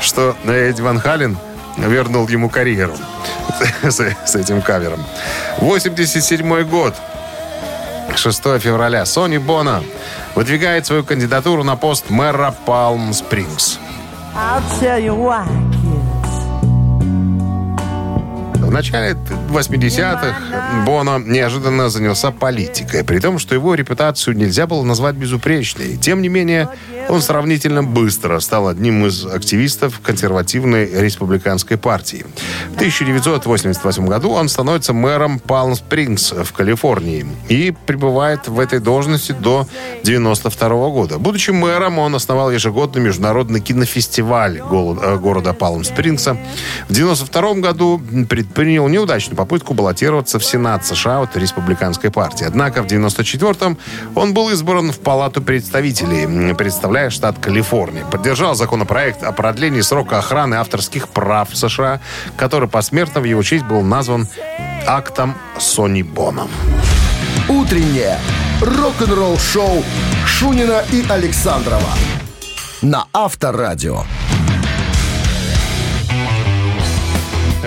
[0.00, 1.38] что Эдди Ван Хален
[1.76, 2.94] вернул ему карьеру
[3.82, 5.04] с, с этим кавером.
[5.58, 6.94] 87 год.
[8.16, 9.82] 6 февраля Сони Бона
[10.34, 13.78] выдвигает свою кандидатуру на пост мэра Палм Спрингс.
[14.34, 15.44] I'll tell you why,
[18.70, 19.16] В начале
[19.50, 25.96] 80-х Боно неожиданно занялся политикой, при том, что его репутацию нельзя было назвать безупречной.
[25.96, 26.68] Тем не менее,
[27.08, 32.24] он сравнительно быстро стал одним из активистов консервативной республиканской партии.
[32.70, 39.66] В 1988 году он становится мэром Палм-Спрингс в Калифорнии и пребывает в этой должности до
[40.04, 41.18] 92 года.
[41.18, 46.36] Будучи мэром, он основал ежегодный международный кинофестиваль э, города Палм-Спрингса.
[46.88, 52.44] В 92 году предпринял неудачную попытку баллотироваться в Сенат США от республиканской партии.
[52.46, 53.78] Однако в 94-м
[54.14, 58.04] он был избран в Палату представителей, представляя штат Калифорния.
[58.04, 62.00] Поддержал законопроект о продлении срока охраны авторских прав США,
[62.36, 64.28] который посмертно в его честь был назван
[64.86, 66.48] актом Сони Боном.
[67.48, 68.18] Утреннее
[68.60, 69.82] рок-н-ролл-шоу
[70.26, 71.90] Шунина и Александрова
[72.82, 74.04] на Авторадио.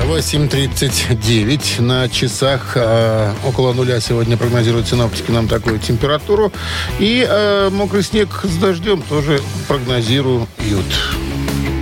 [0.05, 2.73] 8.39 на часах.
[2.75, 6.51] э, около нуля сегодня прогнозируют синоптики нам такую температуру.
[6.99, 10.47] И э, мокрый снег с дождем тоже прогнозируют.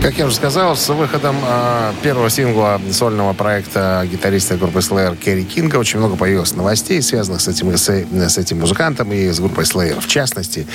[0.02, 5.44] Как я уже сказал, с выходом э, первого сингла сольного проекта гитариста группы Slayer Керри
[5.44, 9.64] Кинга очень много появилось новостей, связанных с этим, с, с этим музыкантом и с группой
[9.64, 10.66] Slayer в частности.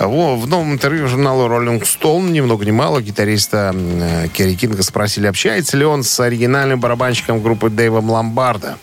[0.00, 4.82] Во- В новом интервью журналу Rolling Stone ни много ни мало гитариста э, Керри Кинга
[4.82, 8.78] спросили, общается ли он с оригинальным барабанщиком группы Дэйвом Ломбардо,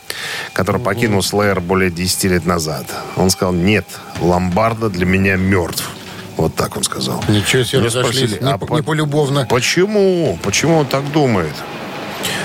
[0.53, 2.85] который покинул Slayer более 10 лет назад.
[3.17, 3.85] Он сказал, нет,
[4.21, 5.89] Ломбардо для меня мертв.
[6.39, 7.21] Вот так он сказал.
[7.27, 9.45] Ничего себе, спросили, Не, а по- не полюбовно.
[9.49, 10.39] Почему?
[10.41, 11.53] Почему он так думает?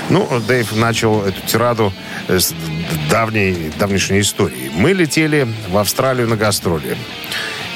[0.09, 1.93] Ну, Дэйв начал эту тираду
[2.27, 2.53] с
[3.09, 4.69] давней, давнейшей истории.
[4.75, 6.97] Мы летели в Австралию на гастроли.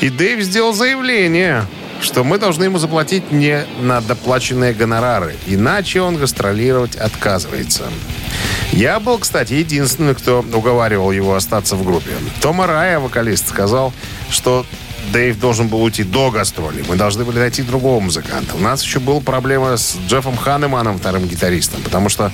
[0.01, 1.65] И Дэйв сделал заявление,
[2.01, 5.37] что мы должны ему заплатить не на доплаченные гонорары.
[5.47, 7.85] Иначе он гастролировать отказывается.
[8.73, 12.11] Я был, кстати, единственный, кто уговаривал его остаться в группе.
[12.41, 13.93] Тома Рая, вокалист, сказал,
[14.29, 14.65] что
[15.11, 16.83] Дэйв должен был уйти до гастролей.
[16.87, 18.55] Мы должны были найти другого музыканта.
[18.55, 22.31] У нас еще была проблема с Джеффом Ханеманом, вторым гитаристом, потому что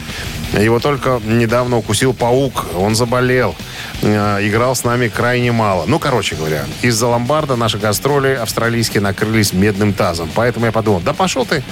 [0.53, 2.65] его только недавно укусил паук.
[2.75, 3.55] Он заболел.
[4.01, 5.85] Э, Играл с нами крайне мало.
[5.87, 10.29] Ну, короче говоря, из-за ломбарда наши гастроли австралийские накрылись медным тазом.
[10.35, 11.63] Поэтому я подумал, да пошел ты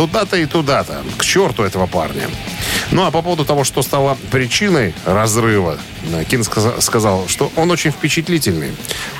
[0.00, 1.02] туда-то и туда-то.
[1.18, 2.26] К черту этого парня.
[2.90, 5.76] Ну, а по поводу того, что стало причиной разрыва,
[6.10, 8.70] э, Кин сказа- сказал, что он очень впечатлительный.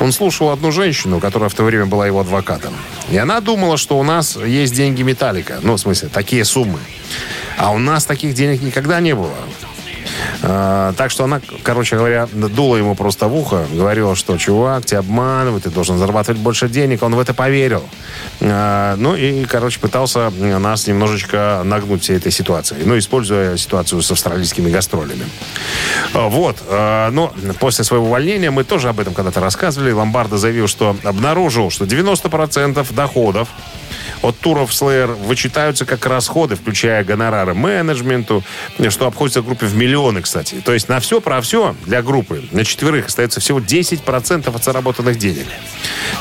[0.00, 2.74] Он слушал одну женщину, которая в то время была его адвокатом.
[3.10, 5.58] И она думала, что у нас есть деньги Металлика.
[5.62, 6.78] Ну, в смысле, такие суммы.
[7.58, 9.34] А у нас таких денег никогда не было.
[10.42, 15.00] А, так что она, короче говоря, дула ему просто в ухо, говорила, что чувак, тебя
[15.00, 17.02] обманывают, ты должен зарабатывать больше денег.
[17.02, 17.82] Он в это поверил.
[18.40, 22.82] А, ну и, короче, пытался нас немножечко нагнуть всей этой ситуацией.
[22.84, 25.24] Ну, используя ситуацию с австралийскими гастролями.
[26.14, 26.56] А, Вот.
[26.70, 29.92] Но после своего увольнения мы тоже об этом когда-то рассказывали.
[29.92, 33.48] Ломбардо заявил, что обнаружил, что 90% доходов
[34.22, 38.42] от туров Slayer вычитаются как расходы, включая гонорары менеджменту,
[38.88, 40.56] что обходится группе в миллионы, кстати.
[40.64, 45.18] То есть на все про все для группы, на четверых остается всего 10% от заработанных
[45.18, 45.46] денег,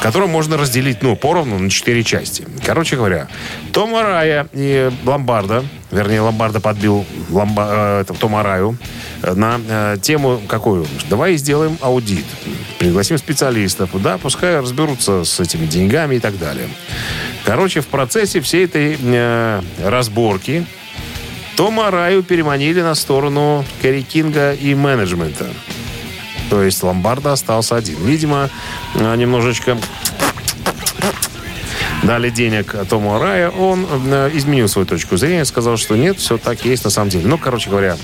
[0.02, 2.46] которые можно разделить, ну, поровну на четыре части.
[2.66, 3.28] Короче говоря,
[3.74, 10.86] Том Арая и Ломбарда, вернее, Ломбарда подбил Ломба, э, Тома э, на э, тему какую?
[11.10, 12.26] Давай сделаем аудит.
[12.78, 13.90] Пригласим специалистов.
[14.02, 16.68] Да, пускай разберутся с этими деньгами и так далее.
[17.44, 20.66] Короче, в процессе всей этой э, разборки
[21.56, 25.48] Тома Раю переманили на сторону Керри Кинга и менеджмента.
[26.50, 27.98] То есть Ломбарда остался один.
[28.06, 28.50] Видимо,
[28.96, 29.78] э, немножечко
[32.04, 36.64] дали денег Тому Рая, он э, изменил свою точку зрения, сказал, что нет, все так
[36.66, 37.28] есть на самом деле.
[37.28, 37.98] Ну, короче говоря,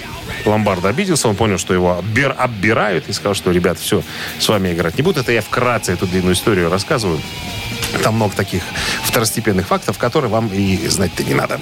[0.45, 4.03] Ломбард обиделся, он понял, что его оббир, оббирают, и сказал, что, ребят, все,
[4.39, 5.19] с вами играть не буду.
[5.21, 7.19] Это я вкратце эту длинную историю рассказываю.
[8.03, 8.63] Там много таких
[9.03, 11.59] второстепенных фактов, которые вам и знать-то не надо.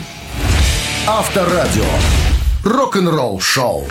[1.06, 1.86] Авторадио.
[2.64, 3.86] Рок-н-ролл шоу.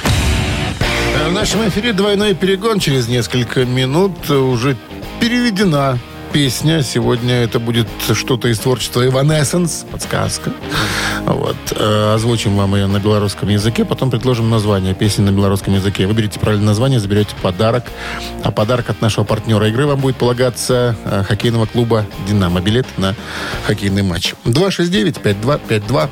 [1.14, 4.76] Э, В нашем эфире двойной перегон через несколько минут уже
[5.20, 5.98] переведена
[6.32, 6.82] песня.
[6.82, 10.52] Сегодня это будет что-то из творчества Evanescence, подсказка.
[11.26, 11.56] Вот.
[11.72, 16.06] Э, Озвучим вам ее на белорусском языке, потом предложим название песни на белорусском языке.
[16.06, 17.84] Выберите правильное название, заберете подарок.
[18.42, 22.60] А подарок от нашего партнера игры вам будет полагаться э, хоккейного клуба «Динамо».
[22.60, 23.14] Билет на
[23.66, 24.34] хоккейный матч.
[24.44, 26.08] 269-5252.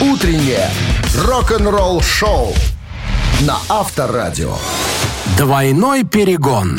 [0.00, 0.68] Утреннее
[1.16, 2.54] рок-н-ролл шоу
[3.42, 4.56] на Авторадио.
[5.36, 6.78] Двойной перегон.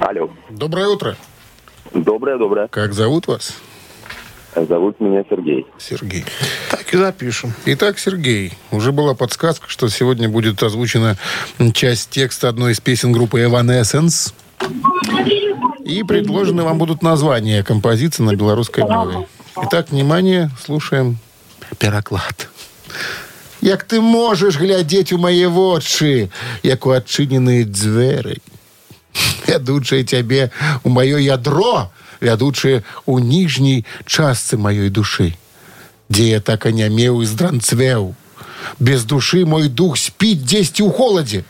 [0.00, 0.30] Алло.
[0.50, 1.16] Доброе утро.
[1.94, 2.68] Доброе, доброе.
[2.68, 3.56] Как зовут вас?
[4.54, 5.66] Зовут меня Сергей.
[5.78, 6.24] Сергей.
[6.70, 7.52] Так и запишем.
[7.66, 11.16] Итак, Сергей, уже была подсказка, что сегодня будет озвучена
[11.72, 14.34] часть текста одной из песен группы Evanescence.
[15.84, 19.26] И предложены вам будут названия композиции на белорусской мове.
[19.62, 21.18] Итак, внимание, слушаем
[21.78, 22.48] пераклад
[23.61, 26.29] Як ты можешь глядеть у мои вочы,
[26.61, 28.37] як у адчыненыя дзверы,
[29.47, 30.51] вядучае цябе
[30.83, 31.89] у маё ядро,
[32.21, 35.33] вядучае у ніжняй частцы маёй душы,
[36.09, 38.13] дзе я так анямеў і здранцвеў.
[38.79, 41.45] Без душы мой дух спіць дзесьці ў холадзе.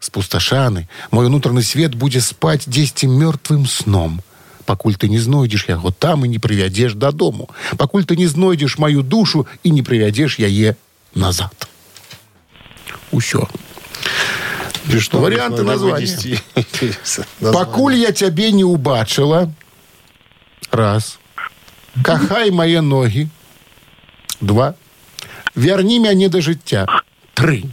[0.00, 4.20] Спусташаны, мой унутраны свет будзе спаць дзесьці мёртвым сном.
[4.66, 7.48] Пакуль ты не знойдзеш яго там і не прывядзеш дадому.
[7.76, 10.76] Пакуль ты не знойдзеш маю душу і не прывядзеш яе
[11.14, 11.68] назад.
[13.10, 13.48] Усё.
[15.12, 16.38] Варианты названия.
[17.40, 19.50] Пакуль я цябе не убачыла.
[20.70, 21.18] Раз.
[22.02, 23.28] Кахай мае ногі.
[24.40, 24.74] Два.
[25.56, 26.86] Вярні мяне да жыцця.
[27.34, 27.64] Тры.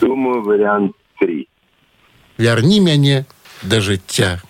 [0.00, 1.48] Думаю, вариант три.
[2.38, 3.26] Вярні мяне
[3.62, 4.40] да жыцця.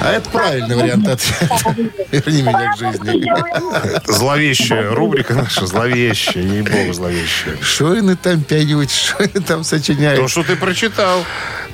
[0.00, 1.76] А это правильный вариант ответа.
[2.10, 4.10] Верни меня к жизни.
[4.10, 7.56] Зловещая рубрика наша, зловещая, ей-богу, зловещая.
[7.60, 10.30] Что они там пьют, что они там То, сочиняют?
[10.30, 11.24] что ты прочитал.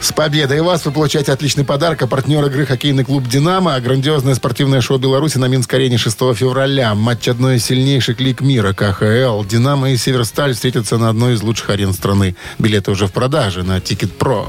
[0.01, 2.03] С победой вас вы получаете отличный подарок.
[2.03, 3.79] А партнер игры хоккейный клуб «Динамо».
[3.81, 6.95] Грандиозное спортивное шоу Беларуси на Минск-арене 6 февраля.
[6.95, 9.45] Матч одной из сильнейших лиг мира КХЛ.
[9.45, 12.35] «Динамо» и «Северсталь» встретятся на одной из лучших арен страны.
[12.59, 14.49] Билеты уже в продаже на Ticketpro.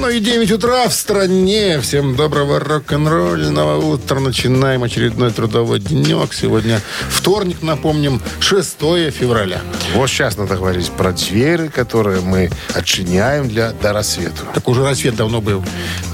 [0.00, 1.78] Ну и 9 утра в стране.
[1.78, 4.18] Всем доброго рок-н-ролльного утра.
[4.18, 6.32] Начинаем очередной трудовой денек.
[6.32, 8.78] Сегодня вторник, напомним, 6
[9.12, 9.60] февраля.
[9.94, 14.40] Вот сейчас надо говорить про двери, которые мы отчиняем для, до рассвета.
[14.54, 15.62] Так уже рассвет давно был.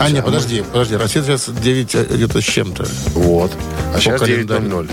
[0.00, 0.96] А, нет, подожди, подожди.
[0.96, 2.88] Рассвет сейчас 9 где-то с чем-то.
[3.14, 3.52] Вот.
[3.94, 4.64] А сейчас календарю.
[4.64, 4.90] 9.00.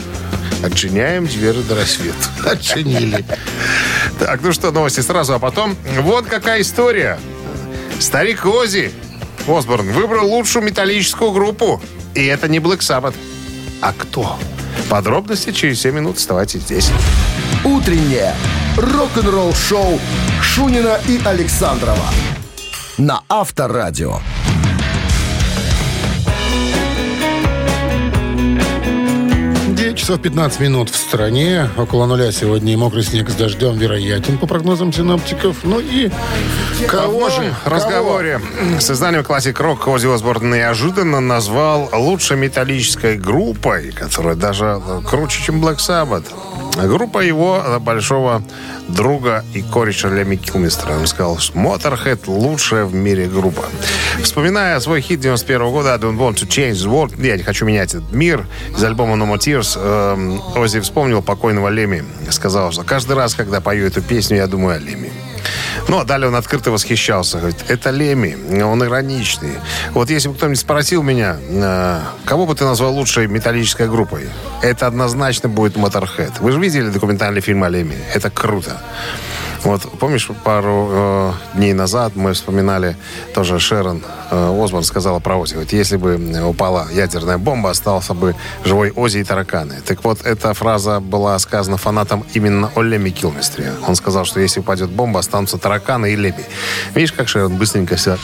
[0.62, 2.16] Отчиняем двери до рассвета.
[2.46, 3.26] Отчинили.
[4.20, 7.18] Так, ну что, новости сразу, а потом вот какая история.
[8.04, 8.92] Старик Ози
[9.48, 11.82] Осборн выбрал лучшую металлическую группу.
[12.14, 13.16] И это не Black Sabbath.
[13.80, 14.38] А кто?
[14.90, 16.18] Подробности через 7 минут.
[16.18, 16.92] Оставайтесь здесь.
[17.64, 18.36] Утреннее
[18.76, 20.02] рок-н-ролл шоу
[20.42, 22.10] Шунина и Александрова
[22.98, 24.20] на Авторадио.
[30.04, 31.70] Часов 15 минут в стране.
[31.78, 35.64] Около нуля сегодня и мокрый снег с дождем вероятен, по прогнозам синоптиков.
[35.64, 36.12] Ну и
[36.90, 37.38] кого В же?
[37.40, 38.42] новом разговоре
[38.82, 45.64] с изданием Classic Rock Ози Осборн неожиданно назвал лучшей металлической группой, которая даже круче, чем
[45.64, 46.26] Black Sabbath.
[46.76, 48.42] Группа его э, большого
[48.88, 50.94] друга и кореша Леми Килмистера.
[50.94, 53.64] Он сказал, что Motorhead лучшая в мире группа.
[54.24, 57.66] Вспоминая свой хит 91 года I don't want to change the world, я не хочу
[57.66, 58.46] менять этот мир,
[58.76, 62.04] из альбома No More Tears, эм, Оззи вспомнил покойного Леми.
[62.32, 65.12] Сказал, что каждый раз, когда пою эту песню, я думаю о Леми.
[65.88, 67.38] Ну, а далее он открыто восхищался.
[67.38, 69.58] Говорит, это Леми, он ироничный.
[69.92, 74.30] Вот если бы кто-нибудь спросил меня, э, кого бы ты назвал лучшей металлической группой,
[74.62, 76.34] это однозначно будет Motorhead.
[76.40, 77.98] Вы же видели документальный фильм о Леми?
[78.14, 78.82] Это круто.
[79.64, 82.98] Вот помнишь, пару э, дней назад мы вспоминали
[83.34, 85.56] тоже Шерон э, Осборн сказала про Ози.
[85.56, 88.36] Вот если бы упала ядерная бомба, остался бы
[88.66, 89.76] живой Ози и тараканы.
[89.86, 93.72] Так вот, эта фраза была сказана фанатом именно о Леми Килмистре.
[93.88, 96.44] Он сказал, что если упадет бомба, останутся тараканы и Леми.
[96.94, 98.18] Видишь, как Шерон быстренько себя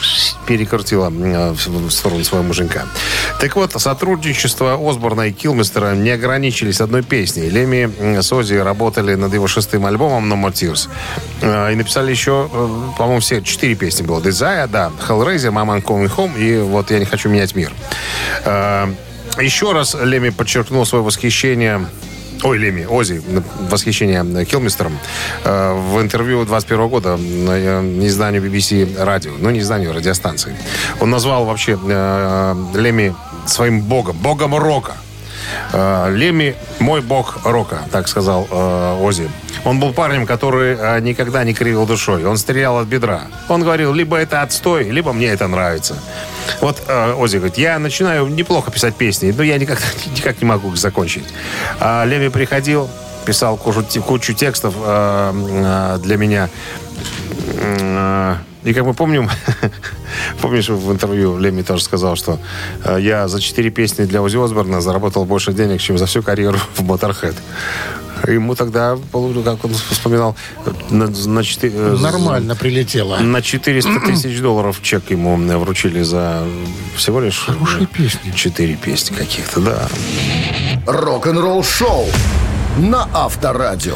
[0.45, 2.83] перекрутила э, в сторону своего муженька.
[3.39, 7.49] Так вот, сотрудничество Осборна и Килмистера не ограничились одной песней.
[7.49, 10.89] Леми э, с Ози работали над его шестым альбомом «No More Tears».
[11.41, 12.67] Э, И написали еще, э,
[12.97, 14.19] по-моему, все четыре песни было.
[14.19, 17.71] Desire, да, Hellraiser, Mama I'm Coming Home и вот «Я не хочу менять мир».
[18.45, 18.87] Э,
[19.39, 21.85] Еще раз Леми подчеркнул свое восхищение
[22.43, 23.21] Ой, Леми, Ози,
[23.69, 24.97] восхищение Килмистером
[25.43, 30.55] в интервью 21 года на изданию BBC радио, ну, не изданию, радиостанции.
[31.01, 31.77] Он назвал вообще
[32.73, 33.13] Леми
[33.45, 34.93] своим богом, богом рока.
[35.73, 39.29] Э, Леми мой бог рока, так сказал э, Ози.
[39.65, 42.25] Он был парнем, который э, никогда не кривил душой.
[42.25, 43.23] Он стрелял от бедра.
[43.47, 45.95] Он говорил, либо это отстой, либо мне это нравится.
[46.61, 49.79] Вот э, Ози говорит, я начинаю неплохо писать песни, но я никак,
[50.15, 51.25] никак не могу их закончить.
[51.79, 52.89] А Леми приходил,
[53.25, 56.49] писал кучу, кучу текстов э, э, для меня.
[58.69, 59.29] Э, И как мы помним,
[60.41, 62.39] помнишь, в интервью Леми тоже сказал, что
[62.85, 66.57] э, я за четыре песни для Ози Осборна заработал больше денег, чем за всю карьеру
[66.75, 67.35] в Motorhead.
[68.27, 70.35] Ему тогда, как он вспоминал,
[70.89, 73.17] на, на, четыре- э, Нормально прилетело.
[73.17, 76.43] на 400 тысяч долларов чек ему вручили за
[76.95, 77.39] всего лишь...
[77.45, 78.31] Хорошие песни.
[78.35, 79.87] Четыре песни каких-то, да.
[80.85, 82.05] Рок-н-ролл шоу
[82.77, 83.95] на Авторадио.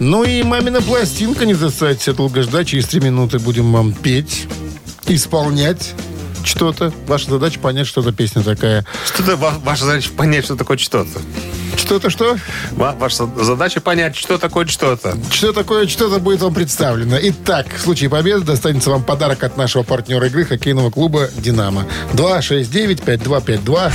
[0.00, 2.68] Ну и «Мамина пластинка» не заставит себя долго ждать.
[2.68, 4.46] Через три минуты будем вам петь,
[5.06, 5.92] исполнять
[6.42, 6.90] что-то.
[7.06, 8.86] Ваша задача понять, что за песня такая.
[9.04, 11.20] Что-то ва- ваша задача понять, что такое что-то.
[11.76, 12.36] Что-то что?
[12.72, 15.18] Ва- Ваша задача понять, что такое что-то.
[15.30, 17.18] Что такое что-то будет вам представлено.
[17.20, 21.84] Итак, в случае победы достанется вам подарок от нашего партнера игры хоккейного клуба «Динамо».
[22.14, 23.92] 269-5252.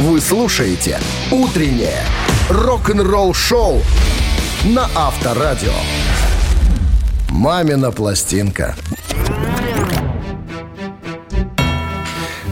[0.00, 0.98] Вы слушаете
[1.30, 2.02] «Утреннее
[2.48, 3.82] рок-н-ролл-шоу»
[4.66, 5.72] на Авторадио.
[7.30, 8.74] «Мамина пластинка».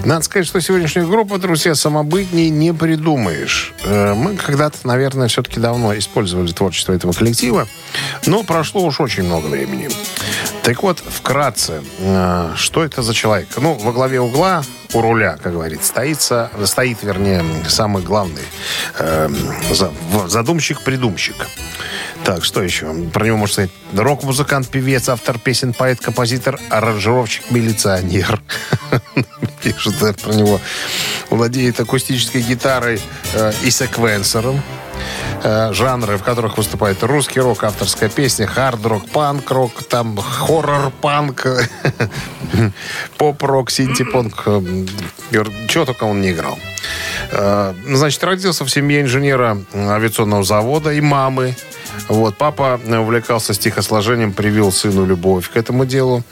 [0.04, 3.72] Надо сказать, что сегодняшнюю группу, друзья, самобытней не придумаешь.
[3.84, 7.66] Э, Мы когда-то, наверное, все-таки давно использовали творчество этого коллектива,
[8.26, 9.88] но прошло уж очень много времени.
[10.62, 13.48] Так вот, вкратце, э, что это за человек?
[13.56, 14.62] Ну, во главе угла,
[14.92, 18.44] у руля, как говорится, стоится, стоит, вернее, самый главный
[18.98, 19.30] э,
[20.26, 21.36] задумщик-придумщик.
[22.24, 22.92] Так, что еще?
[23.12, 23.70] Про него можно сказать.
[23.92, 28.40] Рок-музыкант, певец, автор песен, поэт, композитор, аранжировщик, милиционер.
[29.62, 30.58] Пишет э, про него.
[31.28, 32.98] Владеет акустической гитарой
[33.34, 34.62] э, и секвенсором.
[35.42, 41.68] Э, жанры, в которых выступает русский рок, авторская песня, хард-рок, панк-рок, там хоррор-панк,
[43.18, 44.44] поп-рок, синти-понк.
[45.68, 46.58] Чего только он не играл.
[47.34, 51.54] Э, Значит, родился в семье инженера авиационного завода и мамы.
[52.08, 56.22] Вот, папа увлекался стихосложением, привил сыну любовь к этому делу.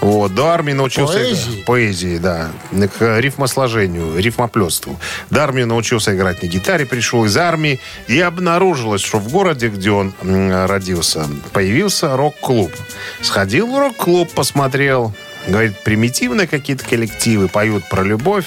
[0.00, 1.14] Вот, до армии научился...
[1.18, 1.62] Поэзии?
[1.66, 2.50] Поэзии, да.
[2.98, 4.98] К рифмосложению, рифмоплетству.
[5.28, 9.90] До армии научился играть на гитаре, пришел из армии, и обнаружилось, что в городе, где
[9.90, 12.72] он родился, появился рок-клуб.
[13.20, 15.12] Сходил в рок-клуб, посмотрел,
[15.50, 18.46] Говорит, примитивные какие-то коллективы поют про любовь,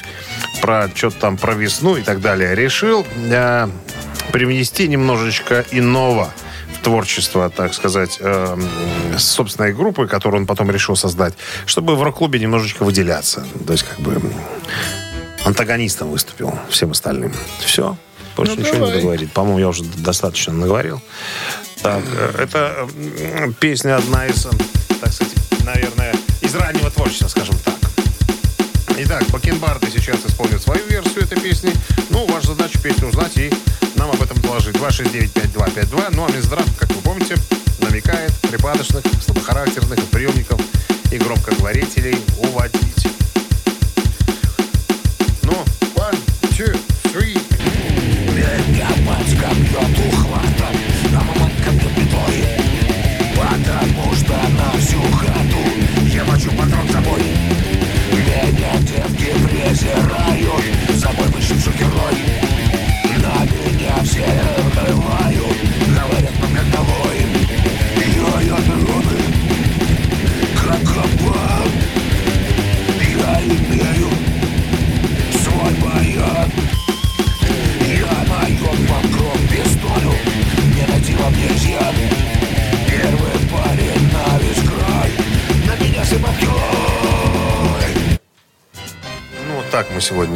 [0.61, 2.55] про что-то там, про весну и так далее.
[2.55, 3.67] Решил э,
[4.31, 6.33] привнести немножечко иного
[6.73, 8.57] в творчество, так сказать, э,
[9.17, 11.33] собственной группы, которую он потом решил создать,
[11.65, 13.45] чтобы в рок-клубе немножечко выделяться.
[13.67, 14.21] То есть, как бы,
[15.43, 17.33] антагонистом выступил всем остальным.
[17.65, 17.97] Все.
[18.37, 18.89] Больше Ну, ничего давай.
[18.89, 19.31] не договорит.
[19.33, 21.01] По-моему, я уже достаточно наговорил.
[21.81, 22.87] Так, э, это
[23.59, 24.49] песня одна из, э,
[25.01, 25.33] так сказать,
[25.65, 26.13] наверное,
[26.53, 27.75] из раннего творчества, скажем так.
[28.97, 31.73] Итак, Бакенбарды сейчас исполнят свою версию этой песни.
[32.09, 33.51] Ну, ваша задача песню узнать и
[33.95, 34.75] нам об этом доложить.
[34.75, 36.13] 269-5252.
[36.15, 37.35] Ну, а Минздрав, как вы помните,
[37.79, 40.61] намекает припадочных, слабохарактерных приемников
[41.11, 43.07] и громкоговорителей уводить.
[45.41, 45.53] Ну,
[45.95, 46.17] one,
[46.55, 46.79] two,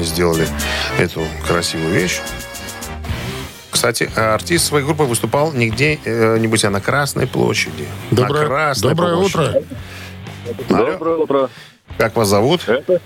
[0.07, 0.47] сделали
[0.97, 2.19] эту красивую вещь.
[3.69, 7.85] Кстати, артист своей группы выступал не где-нибудь, а на Красной площади.
[8.09, 9.37] на Доброе, Красной доброе площади.
[9.37, 9.63] утро.
[10.75, 10.91] Алло.
[10.93, 11.49] Доброе утро.
[11.97, 12.67] Как вас зовут?
[12.67, 12.99] Это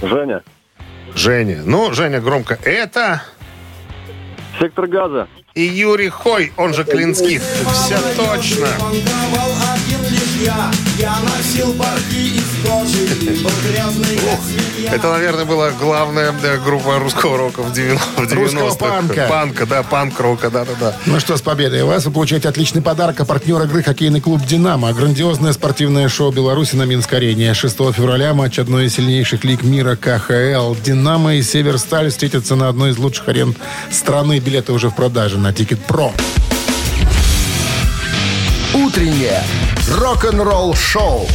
[0.00, 0.42] Женя.
[1.14, 1.62] Женя.
[1.64, 2.58] Ну, Женя, громко.
[2.62, 3.22] Это
[4.60, 5.28] Сектор газа.
[5.54, 7.42] и Юрий Хой, он же Клинских.
[7.42, 8.68] Все точно.
[14.90, 18.22] Это, наверное, была главная да, группа русского рока в 90-х.
[18.22, 18.76] в Русского 90-х.
[18.76, 19.26] панка.
[19.28, 20.96] Панка, да, панк-рока, да-да-да.
[21.06, 23.20] Ну что, с победой вас вы получаете отличный подарок.
[23.20, 24.92] А партнер игры хоккейный клуб «Динамо».
[24.92, 27.52] Грандиозное спортивное шоу Беларуси на Минск-арене.
[27.52, 30.74] 6 февраля матч одной из сильнейших лиг мира КХЛ.
[30.82, 33.54] «Динамо» и «Северсталь» встретятся на одной из лучших арен
[33.90, 34.38] страны.
[34.38, 36.12] Билеты уже в продаже на Ticketpro.
[38.72, 39.42] Утреннее
[39.90, 41.26] рок-н-ролл-шоу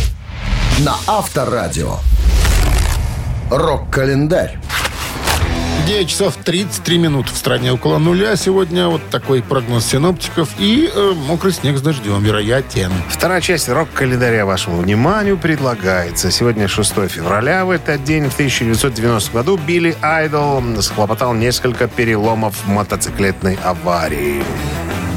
[0.79, 1.97] на Авторадио.
[3.49, 4.57] Рок-календарь.
[5.85, 8.35] 9 часов 33 минуты в стране около нуля.
[8.35, 10.49] Сегодня вот такой прогноз синоптиков.
[10.57, 12.91] И э, мокрый снег с дождем, вероятен.
[13.09, 16.31] Вторая часть рок-календаря вашему вниманию предлагается.
[16.31, 17.65] Сегодня 6 февраля.
[17.65, 24.43] В этот день, в 1990 году, Билли Айдол схлопотал несколько переломов в мотоциклетной аварии.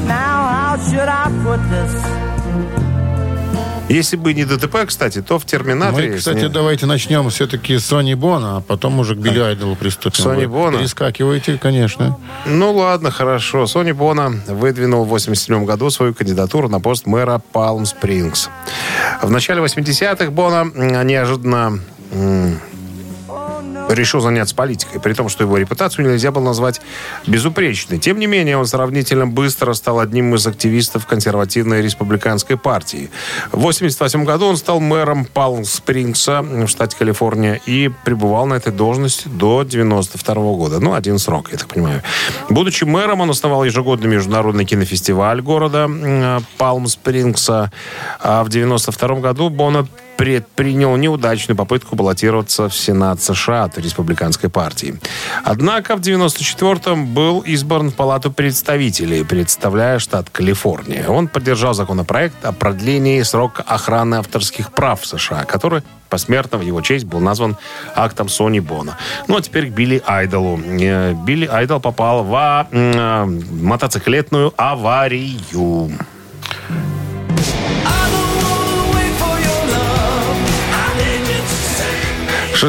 [0.07, 0.75] Now,
[3.95, 7.85] Если бы не ДТП, кстати, то в «Терминаторе...» Мы, кстати, ним- давайте начнем все-таки с
[7.85, 10.21] Сони Бона, а потом уже к Билли Айдолу приступим.
[10.23, 10.77] Сонни Вы Бона?
[10.79, 12.17] Перескакиваете, конечно.
[12.45, 13.67] Ну ладно, хорошо.
[13.67, 18.49] Сони Бона выдвинул в 1987 году свою кандидатуру на пост мэра Палм Спрингс.
[19.21, 20.65] В начале 80-х Бона
[21.03, 21.79] неожиданно
[23.89, 26.81] решил заняться политикой, при том, что его репутацию нельзя было назвать
[27.27, 27.99] безупречной.
[27.99, 33.09] Тем не менее, он сравнительно быстро стал одним из активистов консервативной республиканской партии.
[33.51, 39.27] В 1988 году он стал мэром Палм-Спрингса в штате Калифорния и пребывал на этой должности
[39.27, 40.79] до 1992 года.
[40.79, 42.01] Ну, один срок, я так понимаю.
[42.49, 45.89] Будучи мэром, он основал ежегодный международный кинофестиваль города
[46.57, 47.71] Палм-Спрингса.
[48.19, 49.87] А в 1992 году Бона
[50.17, 54.99] предпринял неудачную попытку баллотироваться в Сенат США от республиканской партии.
[55.43, 61.07] Однако в 1994-м был избран в Палату представителей, представляя штат Калифорния.
[61.07, 67.05] Он поддержал законопроект о продлении срока охраны авторских прав США, который посмертно в его честь
[67.05, 67.57] был назван
[67.95, 68.97] актом Сони Бона.
[69.27, 70.59] Ну, а теперь к Билли Айдолу.
[70.59, 75.91] Э, Билли Айдол попал в а, а, мотоциклетную аварию.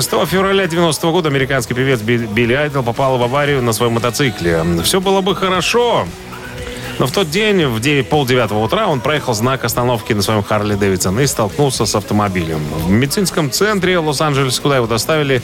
[0.02, 4.62] 6 февраля 90 года американский певец Би- Билли Айдл попал в аварию на своем мотоцикле.
[4.82, 6.06] Все было бы хорошо,
[6.98, 10.74] но в тот день, в 9, полдевятого утра, он проехал знак остановки на своем Харли
[10.74, 12.60] Дэвидсон и столкнулся с автомобилем.
[12.84, 15.42] В медицинском центре Лос-Анджелеса, куда его доставили,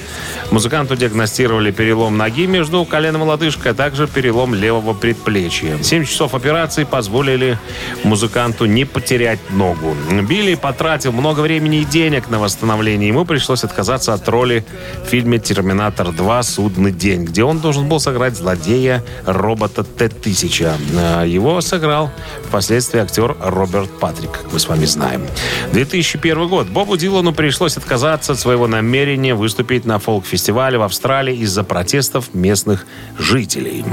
[0.50, 5.76] музыканту диагностировали перелом ноги между коленом и лодыжкой, а также перелом левого предплечья.
[5.82, 7.58] 7 часов операции позволили
[8.04, 9.94] музыканту не потерять ногу.
[10.10, 13.08] Билли потратил много времени и денег на восстановление.
[13.08, 14.64] Ему пришлось отказаться от роли
[15.04, 16.42] в фильме «Терминатор 2.
[16.42, 20.72] Судный день», где он должен был сыграть злодея робота Т-1000.
[20.94, 22.08] А Его сыграл
[22.44, 25.26] впоследствии актер Роберт Патрик, как мы с вами знаем.
[25.72, 26.68] 2001 год.
[26.68, 32.86] Бобу Дилану пришлось отказаться от своего намерения выступить на фолк-фестивале в Австралии из-за протестов местных
[33.18, 33.84] жителей.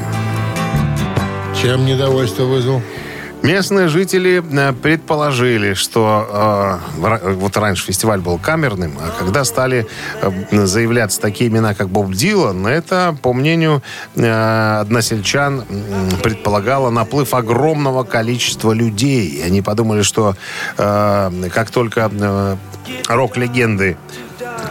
[1.60, 2.84] Чем недовольство вызвал?
[3.42, 9.88] Местные жители э, предположили, что э, вот раньше фестиваль был камерным, а когда стали
[10.22, 13.82] э, заявляться такие имена, как Боб Дилан, это, по мнению
[14.16, 19.42] э, односельчан, м, предполагало наплыв огромного количества людей.
[19.46, 20.36] Они подумали, что
[20.78, 22.56] э, как только э,
[23.08, 23.98] рок-легенды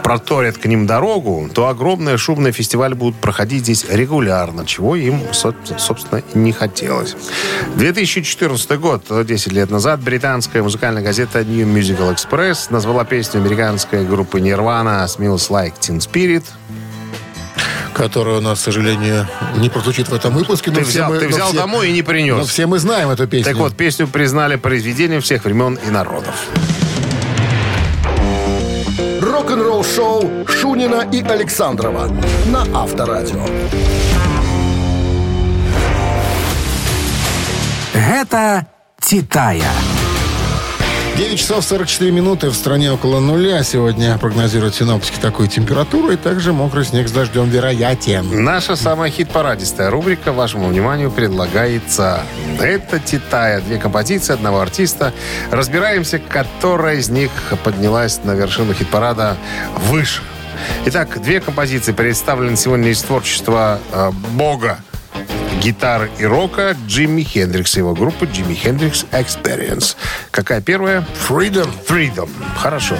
[0.03, 5.53] проторят к ним дорогу, то огромные шумные фестивали будут проходить здесь регулярно, чего им, со-
[5.77, 7.15] собственно, не хотелось.
[7.75, 14.39] 2014 год, 10 лет назад, британская музыкальная газета New Musical Express назвала песню американской группы
[14.39, 16.43] Nirvana «Smells Like Teen Spirit».
[17.93, 19.27] Которая у нас, к сожалению,
[19.57, 20.71] не прозвучит в этом выпуске.
[20.71, 22.37] Ты взял, мы- ты взял все- домой и не принес.
[22.37, 23.51] Но все мы знаем эту песню.
[23.51, 26.33] Так вот, песню признали произведением всех времен и народов.
[29.49, 32.07] Рок-н-ролл-шоу Шунина и Александрова
[32.45, 33.43] на Авторадио.
[37.95, 38.67] Гэта
[39.01, 39.88] «Титая».
[41.19, 43.61] 9 часов 44 минуты в стране около нуля.
[43.63, 48.45] Сегодня прогнозируют синоптики такую температуру и также мокрый снег с дождем вероятен.
[48.45, 52.21] Наша самая хит-парадистая рубрика вашему вниманию предлагается.
[52.57, 53.59] Это «Титая».
[53.59, 55.13] Две композиции одного артиста.
[55.51, 57.31] Разбираемся, которая из них
[57.65, 59.35] поднялась на вершину хит-парада
[59.89, 60.21] выше.
[60.85, 64.79] Итак, две композиции представлены сегодня из творчества э, бога
[65.59, 69.95] гитары и рока Джимми Хендрикс и его группы Джимми Хендрикс Experience.
[70.31, 71.05] Какая первая?
[71.27, 71.69] Freedom.
[71.87, 72.29] Freedom.
[72.57, 72.95] Хорошо.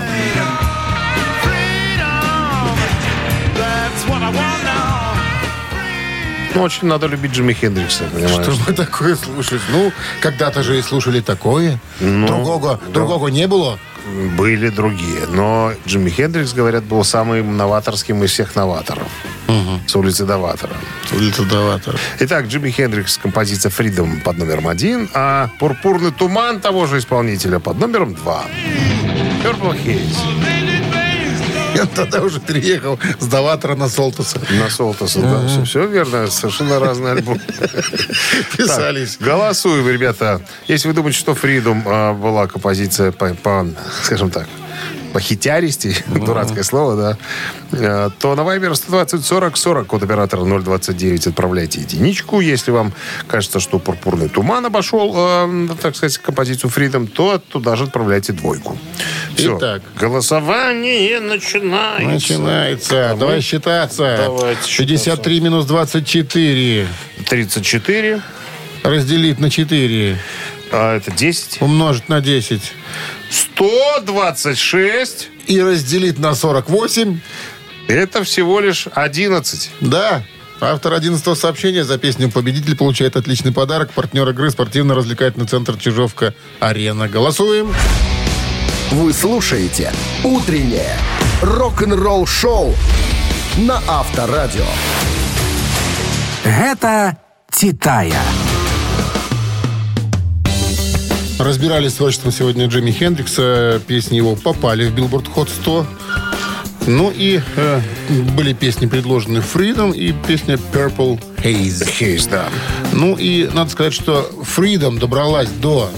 [6.56, 8.44] Ну, очень надо любить Джимми Хендрикса, понимаешь?
[8.44, 9.62] Что мы такое слушать?
[9.72, 11.80] Ну, когда-то же и слушали такое.
[12.00, 13.80] Ну, другого, другого не было.
[14.38, 15.28] Были другие.
[15.28, 19.08] Но Джимми Хендрикс, говорят, был самым новаторским из всех новаторов.
[19.88, 20.76] С улицы Даватора.
[21.12, 21.98] Улица Даватора.
[22.20, 27.80] Итак, Джимми Хендрикс, композиция «Freedom» под номером один, а «Пурпурный туман» того же исполнителя под
[27.80, 28.44] номером два.
[29.44, 30.69] Purple Haze.
[31.80, 34.42] Я тогда уже переехал с Даватора на Солтуса.
[34.50, 35.48] На Солтоса, да.
[35.48, 36.28] Все, все верно.
[36.28, 37.40] Совершенно разный альбом.
[38.58, 39.16] Писались.
[39.16, 40.42] Так, голосуем, ребята.
[40.68, 43.68] Если вы думаете, что Freedom а, была композиция по, по,
[44.04, 44.48] скажем так,
[45.14, 47.18] по хитяристи, дурацкое слово, да,
[47.72, 52.40] э, то на Viber 120 40 40, код оператора 029, отправляйте единичку.
[52.40, 52.94] Если вам
[53.28, 58.78] кажется, что пурпурный туман обошел, э, так сказать, композицию Freedom, то туда же отправляйте двойку.
[59.36, 59.58] Все.
[59.58, 59.82] Итак.
[60.00, 62.08] Голосование начинается.
[62.08, 63.16] Начинается.
[63.18, 64.18] Давай считаться.
[64.26, 66.88] Давайте 53 минус 24.
[67.28, 68.22] 34,
[68.84, 70.18] Разделить на 4.
[70.72, 71.62] а это 10.
[71.62, 72.62] Умножить на 10.
[73.30, 77.20] 126, И разделить на 48.
[77.88, 79.72] это всего лишь 11.
[79.82, 80.24] Да.
[80.62, 83.92] Автор 11 сообщения за песню «Победитель» получает отличный подарок.
[83.92, 87.08] Партнер игры спортивно-развлекательный центр «Чижовка-Арена».
[87.08, 87.74] Голосуем.
[88.92, 90.98] Вы слушаете «Утреннее
[91.42, 92.76] рок-н-ролл-шоу»
[93.58, 94.66] на Авторадио.
[96.44, 97.18] Гэта
[97.52, 98.22] «Титая».
[101.40, 103.82] Разбирали с творчеством сегодня Джимми Хендрикса.
[103.88, 105.88] Песни его попали в Billboard Hot 100.
[106.88, 107.82] Ну и э,
[108.36, 111.90] были песни, предложены Freedom и песня Purple Haze.
[111.90, 112.50] Haze, да.
[112.92, 115.90] Ну и надо сказать, что Freedom добралась до...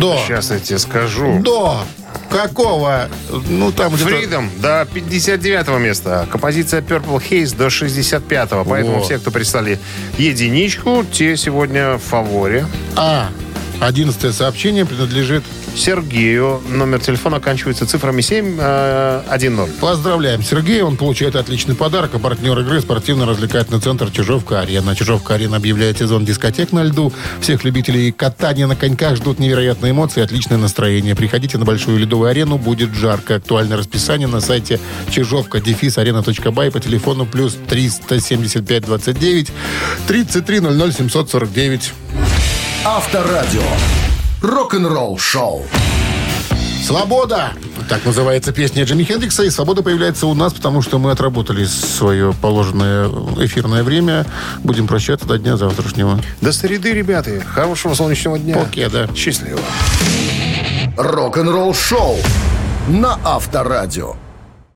[0.00, 0.16] До...
[0.26, 1.40] Сейчас я тебе скажу.
[1.42, 1.84] До
[2.30, 3.08] какого?
[3.48, 4.10] Ну, там где-то...
[4.10, 6.22] Freedom до 59 места.
[6.22, 8.64] а Композиция Purple Haze до 65-го.
[8.64, 9.04] Поэтому Во.
[9.04, 9.78] все, кто прислали
[10.16, 12.66] единичку, те сегодня в фаворе.
[12.96, 13.28] А,
[13.80, 15.44] одиннадцатое сообщение принадлежит...
[15.76, 16.62] Сергею.
[16.68, 19.80] Номер телефона оканчивается цифрами 710.
[19.80, 22.14] Поздравляем Сергея, он получает отличный подарок.
[22.14, 24.94] А партнер игры спортивно-развлекательный центр «Чижовка-Арена».
[24.94, 27.12] «Чижовка-Арена» объявляет сезон дискотек на льду.
[27.40, 31.14] Всех любителей катания на коньках ждут невероятные эмоции и отличное настроение.
[31.16, 33.36] Приходите на Большую ледовую арену, будет жарко.
[33.36, 34.78] Актуальное расписание на сайте
[35.10, 39.52] чижовка дефис арена.бай по телефону плюс 375 29
[40.06, 41.92] 33 00 749.
[42.86, 43.62] Авторадио.
[44.42, 45.62] Рок-н-ролл-шоу.
[46.82, 47.52] «Свобода!»
[47.88, 49.44] Так называется песня Джимми Хендрикса.
[49.44, 53.08] И «Свобода» появляется у нас, потому что мы отработали свое положенное
[53.38, 54.26] эфирное время.
[54.62, 56.20] Будем прощаться до дня завтрашнего.
[56.42, 57.40] До среды, ребята.
[57.40, 58.60] Хорошего солнечного дня.
[58.60, 59.08] Окей, да.
[59.16, 59.60] Счастливо.
[60.98, 62.18] Рок-н-ролл-шоу
[62.88, 64.16] на Авторадио.